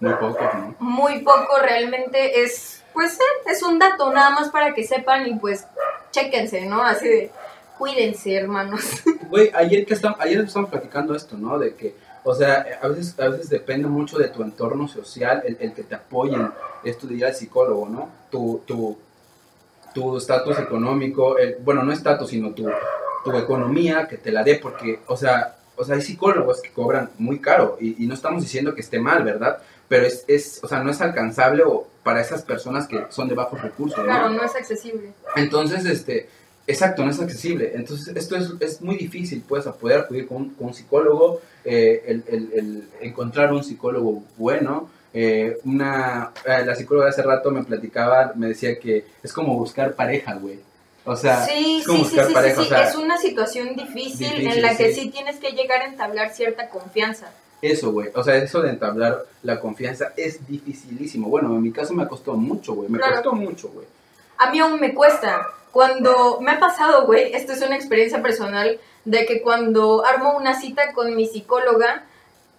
Muy 0.00 0.14
poco, 0.14 0.38
¿no? 0.54 0.74
Muy 0.78 1.18
poco 1.20 1.58
realmente 1.60 2.42
es, 2.42 2.82
pues 2.94 3.14
eh, 3.18 3.50
es 3.50 3.62
un 3.62 3.78
dato, 3.78 4.12
nada 4.12 4.30
más 4.30 4.48
para 4.50 4.72
que 4.74 4.84
sepan 4.84 5.26
y 5.26 5.34
pues 5.34 5.66
chéquense, 6.10 6.64
¿no? 6.66 6.82
Así 6.82 7.08
de, 7.08 7.30
cuídense, 7.78 8.34
hermanos. 8.34 8.82
Güey, 9.30 9.50
ayer 9.54 9.86
que 9.86 9.94
estamos, 9.94 10.18
ayer 10.20 10.40
estamos 10.40 10.70
platicando 10.70 11.14
esto, 11.14 11.36
¿no? 11.36 11.56
De 11.58 11.74
que, 11.76 11.94
o 12.24 12.34
sea, 12.34 12.66
a 12.82 12.88
veces, 12.88 13.14
a 13.20 13.28
veces 13.28 13.48
depende 13.48 13.86
mucho 13.88 14.18
de 14.18 14.28
tu 14.28 14.42
entorno 14.42 14.88
social, 14.88 15.42
el, 15.46 15.56
el 15.60 15.72
que 15.72 15.84
te 15.84 15.94
apoyen, 15.94 16.50
ir 16.84 17.24
al 17.24 17.34
psicólogo, 17.34 17.88
¿no? 17.88 18.08
Tu, 18.30 18.62
tu, 18.66 18.98
tu 19.94 20.16
estatus 20.16 20.58
económico, 20.58 21.38
el- 21.38 21.56
bueno, 21.60 21.82
no 21.84 21.92
estatus, 21.92 22.30
sino 22.30 22.50
tu, 22.52 22.68
tu 23.24 23.36
economía 23.36 24.06
que 24.08 24.16
te 24.16 24.30
la 24.32 24.42
dé, 24.42 24.56
porque, 24.56 25.00
o 25.06 25.16
sea, 25.16 25.56
o 25.76 25.84
sea, 25.84 25.96
hay 25.96 26.02
psicólogos 26.02 26.60
que 26.60 26.70
cobran 26.70 27.10
muy 27.18 27.38
caro 27.38 27.78
y, 27.80 28.02
y 28.04 28.06
no 28.06 28.14
estamos 28.14 28.42
diciendo 28.42 28.74
que 28.74 28.80
esté 28.82 28.98
mal, 28.98 29.24
¿verdad? 29.24 29.58
Pero 29.88 30.06
es, 30.06 30.24
es, 30.28 30.60
o 30.62 30.68
sea, 30.68 30.82
no 30.82 30.90
es 30.90 31.00
alcanzable 31.00 31.62
o 31.64 31.86
para 32.02 32.20
esas 32.20 32.42
personas 32.42 32.86
que 32.86 33.06
son 33.10 33.28
de 33.28 33.34
bajos 33.34 33.60
recursos. 33.60 34.02
Claro, 34.04 34.28
no 34.30 34.42
es 34.42 34.54
accesible. 34.54 35.12
Entonces, 35.36 35.84
este, 35.86 36.28
exacto, 36.66 37.04
no 37.04 37.10
es 37.10 37.20
accesible. 37.20 37.72
Entonces, 37.74 38.14
esto 38.16 38.36
es, 38.36 38.52
es 38.60 38.80
muy 38.82 38.96
difícil, 38.96 39.42
pues, 39.46 39.66
a 39.66 39.72
poder 39.74 40.00
acudir 40.00 40.26
con, 40.28 40.36
un- 40.38 40.50
con 40.50 40.68
un 40.68 40.74
psicólogo, 40.74 41.40
eh, 41.64 42.02
el, 42.06 42.24
el- 42.28 42.52
el 42.54 42.88
encontrar 43.00 43.52
un 43.52 43.64
psicólogo 43.64 44.22
bueno. 44.36 44.88
eh, 45.12 45.58
una, 45.64 46.30
eh, 46.46 46.64
la 46.64 46.74
psicóloga 46.76 47.06
de 47.06 47.10
hace 47.10 47.22
rato 47.22 47.50
me 47.50 47.64
platicaba, 47.64 48.32
me 48.36 48.46
decía 48.46 48.78
que 48.78 49.04
es 49.24 49.32
como 49.32 49.56
buscar 49.58 49.94
pareja, 49.94 50.34
güey. 50.34 50.60
O 51.12 51.16
sea, 51.16 51.44
Sí, 51.44 51.82
sí, 51.84 52.04
sí, 52.04 52.16
pareja, 52.32 52.60
o 52.60 52.64
sea, 52.64 52.88
es 52.88 52.94
una 52.94 53.18
situación 53.18 53.74
difícil, 53.74 54.46
en 54.46 54.62
la 54.62 54.76
que 54.76 54.92
sí. 54.94 55.00
sí 55.02 55.10
tienes 55.10 55.38
que 55.40 55.50
llegar 55.52 55.82
a 55.82 55.86
entablar 55.86 56.30
cierta 56.32 56.68
confianza. 56.68 57.32
eso, 57.62 57.90
güey. 57.90 58.10
O 58.14 58.22
sea, 58.22 58.36
eso 58.36 58.62
de 58.62 58.70
entablar 58.70 59.24
la 59.42 59.58
confianza 59.60 60.12
es 60.16 60.46
dificilísimo. 60.46 61.28
Bueno, 61.28 61.48
en 61.48 61.62
mi 61.62 61.72
caso 61.72 61.92
me 61.94 62.06
costó 62.06 62.34
mucho, 62.34 62.74
güey. 62.74 62.88
Me 62.88 62.98
Claro. 62.98 63.14
costó 63.16 63.32
mucho, 63.32 63.68
güey. 63.68 63.86
A 64.38 64.50
mí 64.50 64.58
aún 64.60 64.78
me 64.80 64.94
cuesta. 64.94 65.46
Cuando 65.72 66.40
me 66.40 66.52
ha 66.52 66.60
pasado, 66.60 67.06
güey, 67.06 67.34
esto 67.34 67.52
es 67.52 67.60
una 67.62 67.76
experiencia 67.76 68.22
personal, 68.22 68.78
de 69.04 69.26
que 69.26 69.42
cuando 69.42 70.04
armo 70.06 70.36
una 70.36 70.58
cita 70.60 70.92
con 70.92 71.14
mi 71.16 71.26
psicóloga, 71.26 72.04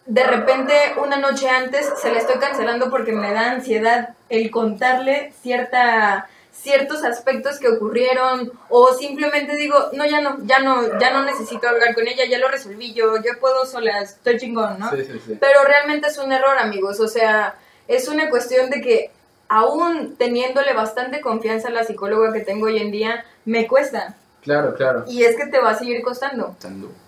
de 0.06 0.24
repente 0.24 0.74
una 1.04 1.18
noche 1.18 1.48
antes 1.50 1.90
se 2.02 2.12
la 2.12 2.20
estoy 2.20 2.40
cancelando 2.40 2.90
porque 2.90 3.12
me 3.14 3.32
da 3.34 3.52
ansiedad 3.52 4.10
el 4.30 4.52
contarle 4.52 5.32
cierta 5.42 6.28
ciertos 6.62 7.04
aspectos 7.04 7.60
que 7.60 7.68
ocurrieron 7.68 8.52
o 8.70 8.94
simplemente 8.94 9.56
digo, 9.56 9.76
no, 9.94 10.06
ya 10.06 10.22
no, 10.22 10.38
ya 10.46 10.60
no, 10.60 11.00
ya 11.00 11.12
no 11.12 11.24
necesito 11.24 11.68
hablar 11.68 11.96
con 11.96 12.08
ella, 12.08 12.26
ya 12.30 12.38
lo 12.38 12.48
resolví 12.50 12.94
yo, 12.94 13.18
yo 13.18 13.40
puedo 13.40 13.66
sola, 13.66 14.02
estoy 14.02 14.38
chingón, 14.38 14.78
¿no? 14.80 14.90
Sí, 14.92 15.04
sí, 15.06 15.20
sí. 15.26 15.38
Pero 15.40 15.64
realmente 15.64 16.08
es 16.08 16.18
un 16.18 16.32
error, 16.32 16.58
amigos. 16.60 17.00
O 17.00 17.08
sea, 17.08 17.56
es 17.88 18.08
una 18.08 18.30
cuestión 18.30 18.70
de 18.70 18.82
que 18.82 19.12
aún 19.48 20.16
teniéndole 20.18 20.74
bastante 20.74 21.20
confianza 21.20 21.70
a 21.70 21.72
la 21.72 21.84
psicóloga 21.84 22.32
que 22.32 22.42
tengo 22.42 22.68
hoy 22.68 22.78
en 22.78 22.92
día, 22.92 23.26
me 23.46 23.68
cuesta. 23.68 24.16
Claro, 24.44 24.76
claro. 24.76 25.04
Y 25.08 25.24
es 25.24 25.36
que 25.36 25.48
te 25.48 25.60
va 25.60 25.72
a 25.72 25.78
seguir 25.78 26.02
costando. 26.04 26.56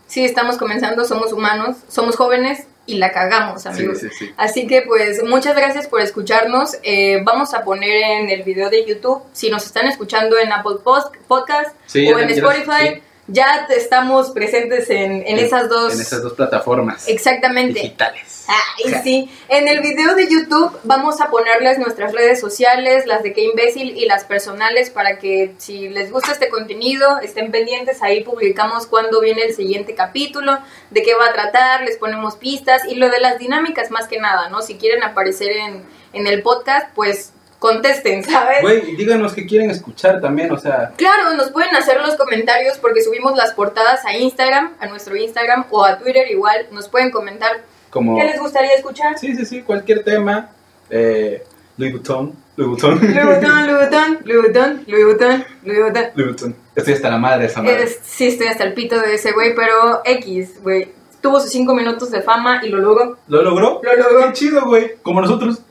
Sí, 0.07 0.25
estamos 0.25 0.57
comenzando, 0.57 1.05
somos 1.05 1.31
humanos, 1.31 1.77
somos 1.87 2.15
jóvenes 2.15 2.67
y 2.85 2.95
la 2.95 3.11
cagamos, 3.11 3.65
amigos. 3.65 3.99
Sí, 3.99 4.09
sí, 4.09 4.15
sí. 4.27 4.33
Así 4.37 4.67
que 4.67 4.81
pues 4.81 5.23
muchas 5.23 5.55
gracias 5.55 5.87
por 5.87 6.01
escucharnos. 6.01 6.77
Eh, 6.83 7.21
vamos 7.23 7.53
a 7.53 7.63
poner 7.63 8.03
en 8.21 8.29
el 8.29 8.43
video 8.43 8.69
de 8.69 8.85
YouTube, 8.85 9.23
si 9.31 9.49
nos 9.49 9.65
están 9.65 9.87
escuchando 9.87 10.37
en 10.37 10.51
Apple 10.51 10.77
Post- 10.83 11.15
Podcast 11.27 11.75
o 12.13 12.19
en 12.19 12.29
Spotify. 12.33 13.01
Ya 13.27 13.67
estamos 13.69 14.31
presentes 14.31 14.89
en, 14.89 15.25
en 15.25 15.37
esas 15.37 15.69
dos. 15.69 15.93
En 15.93 16.01
esas 16.01 16.21
dos 16.21 16.33
plataformas 16.33 17.07
Exactamente. 17.07 17.79
digitales. 17.79 18.45
Ay, 18.47 18.93
sí. 19.03 19.31
En 19.47 19.69
el 19.69 19.79
video 19.81 20.15
de 20.15 20.27
YouTube 20.29 20.77
vamos 20.83 21.21
a 21.21 21.27
ponerles 21.27 21.79
nuestras 21.79 22.11
redes 22.11 22.41
sociales, 22.41 23.05
las 23.05 23.23
de 23.23 23.31
Qué 23.31 23.45
Imbécil 23.45 23.97
y 23.97 24.05
las 24.05 24.25
personales, 24.25 24.89
para 24.89 25.17
que 25.17 25.53
si 25.57 25.87
les 25.87 26.11
gusta 26.11 26.33
este 26.33 26.49
contenido, 26.49 27.19
estén 27.19 27.51
pendientes. 27.51 28.03
Ahí 28.03 28.23
publicamos 28.23 28.85
cuándo 28.87 29.21
viene 29.21 29.43
el 29.43 29.55
siguiente 29.55 29.95
capítulo, 29.95 30.59
de 30.89 31.03
qué 31.03 31.15
va 31.15 31.27
a 31.27 31.33
tratar, 31.33 31.83
les 31.83 31.97
ponemos 31.97 32.35
pistas 32.35 32.81
y 32.89 32.95
lo 32.95 33.09
de 33.09 33.21
las 33.21 33.39
dinámicas 33.39 33.91
más 33.91 34.07
que 34.07 34.19
nada, 34.19 34.49
¿no? 34.49 34.61
Si 34.61 34.75
quieren 34.75 35.03
aparecer 35.03 35.51
en, 35.51 35.83
en 36.11 36.27
el 36.27 36.41
podcast, 36.41 36.89
pues 36.93 37.31
contesten, 37.63 38.25
¿sabes? 38.25 38.61
Güey, 38.61 38.97
díganos 38.97 39.31
que 39.31 39.45
quieren 39.45 39.69
escuchar 39.69 40.19
también, 40.19 40.51
o 40.51 40.57
sea, 40.57 40.91
Claro, 40.97 41.33
nos 41.37 41.49
pueden 41.49 41.73
hacer 41.73 42.01
los 42.01 42.17
comentarios 42.17 42.77
porque 42.77 43.01
subimos 43.01 43.37
las 43.37 43.53
portadas 43.53 44.03
a 44.05 44.17
Instagram, 44.17 44.73
a 44.81 44.87
nuestro 44.87 45.15
Instagram 45.15 45.67
o 45.71 45.85
a 45.85 45.97
Twitter 45.97 46.29
igual. 46.29 46.67
Nos 46.71 46.89
pueden 46.89 47.09
comentar 47.09 47.63
como... 47.89 48.17
qué 48.17 48.25
les 48.25 48.37
gustaría 48.37 48.73
escuchar. 48.73 49.17
Sí, 49.17 49.33
sí, 49.37 49.45
sí, 49.45 49.61
cualquier 49.61 50.03
tema. 50.03 50.49
Eh, 50.89 51.41
Louis 51.77 51.93
Vuitton, 51.93 52.35
Louis 52.57 52.69
Vuitton. 52.71 52.99
Louis 52.99 53.25
Vuitton, 53.25 53.65
Louis 53.65 53.79
Vuitton, 53.79 54.19
Louis 54.25 54.41
Vuitton, 54.41 54.83
Louis 54.85 55.05
Vuitton, 55.05 55.45
Louis 55.63 55.79
Vuitton. 55.79 56.05
Louis 56.15 56.27
Vuitton. 56.27 56.55
Estoy 56.75 56.93
hasta 56.95 57.09
la 57.09 57.17
madre 57.17 57.39
de 57.39 57.45
esa 57.45 57.61
madre. 57.61 57.87
Sí, 58.03 58.27
estoy 58.27 58.47
hasta 58.47 58.65
el 58.65 58.73
pito 58.73 58.99
de 58.99 59.15
ese 59.15 59.31
güey, 59.31 59.55
pero 59.55 60.01
X, 60.03 60.61
güey. 60.61 60.91
Tuvo 61.21 61.39
sus 61.39 61.51
cinco 61.51 61.73
minutos 61.73 62.11
de 62.11 62.21
fama 62.21 62.59
y 62.61 62.67
lo 62.67 62.79
logró. 62.79 63.17
¿Lo 63.29 63.41
logró? 63.41 63.79
Lo 63.81 63.95
logró. 63.95 64.27
Qué 64.27 64.33
chido, 64.33 64.65
güey. 64.65 64.95
Como 65.01 65.21
nosotros. 65.21 65.61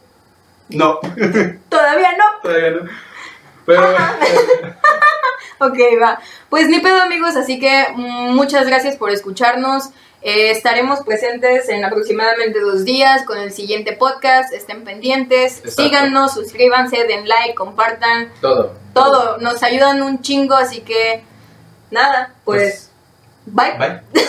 No, 0.75 0.99
Todavía 1.69 2.13
no. 2.17 2.25
todavía 2.43 2.71
no. 2.71 2.91
Pero, 3.65 3.83
Ok, 5.59 5.79
va. 6.03 6.19
Pues 6.49 6.69
ni 6.69 6.81
pedo, 6.81 7.01
amigos, 7.01 7.37
así 7.37 7.61
que 7.61 7.87
muchas 7.97 8.67
gracias 8.67 8.97
por 8.97 9.11
escucharnos. 9.11 9.91
Eh, 10.23 10.51
estaremos 10.51 11.01
presentes 11.01 11.69
en 11.69 11.85
aproximadamente 11.85 12.61
dos 12.61 12.85
días 12.85 13.25
con 13.25 13.39
el 13.39 13.53
siguiente 13.53 13.93
podcast. 13.93 14.53
Estén 14.53 14.83
pendientes, 14.85 15.59
Exacto. 15.59 15.83
síganos, 15.83 16.35
suscríbanse, 16.35 17.05
den 17.05 17.29
like, 17.29 17.55
compartan. 17.55 18.33
todo. 18.41 18.75
Todo, 18.95 19.39
nos 19.39 19.63
ayudan 19.63 20.03
un 20.03 20.21
chingo, 20.21 20.55
así 20.55 20.81
que 20.81 21.23
nada, 21.91 22.35
pues, 22.45 22.91
bye. 23.47 23.79
Bye. 23.79 24.03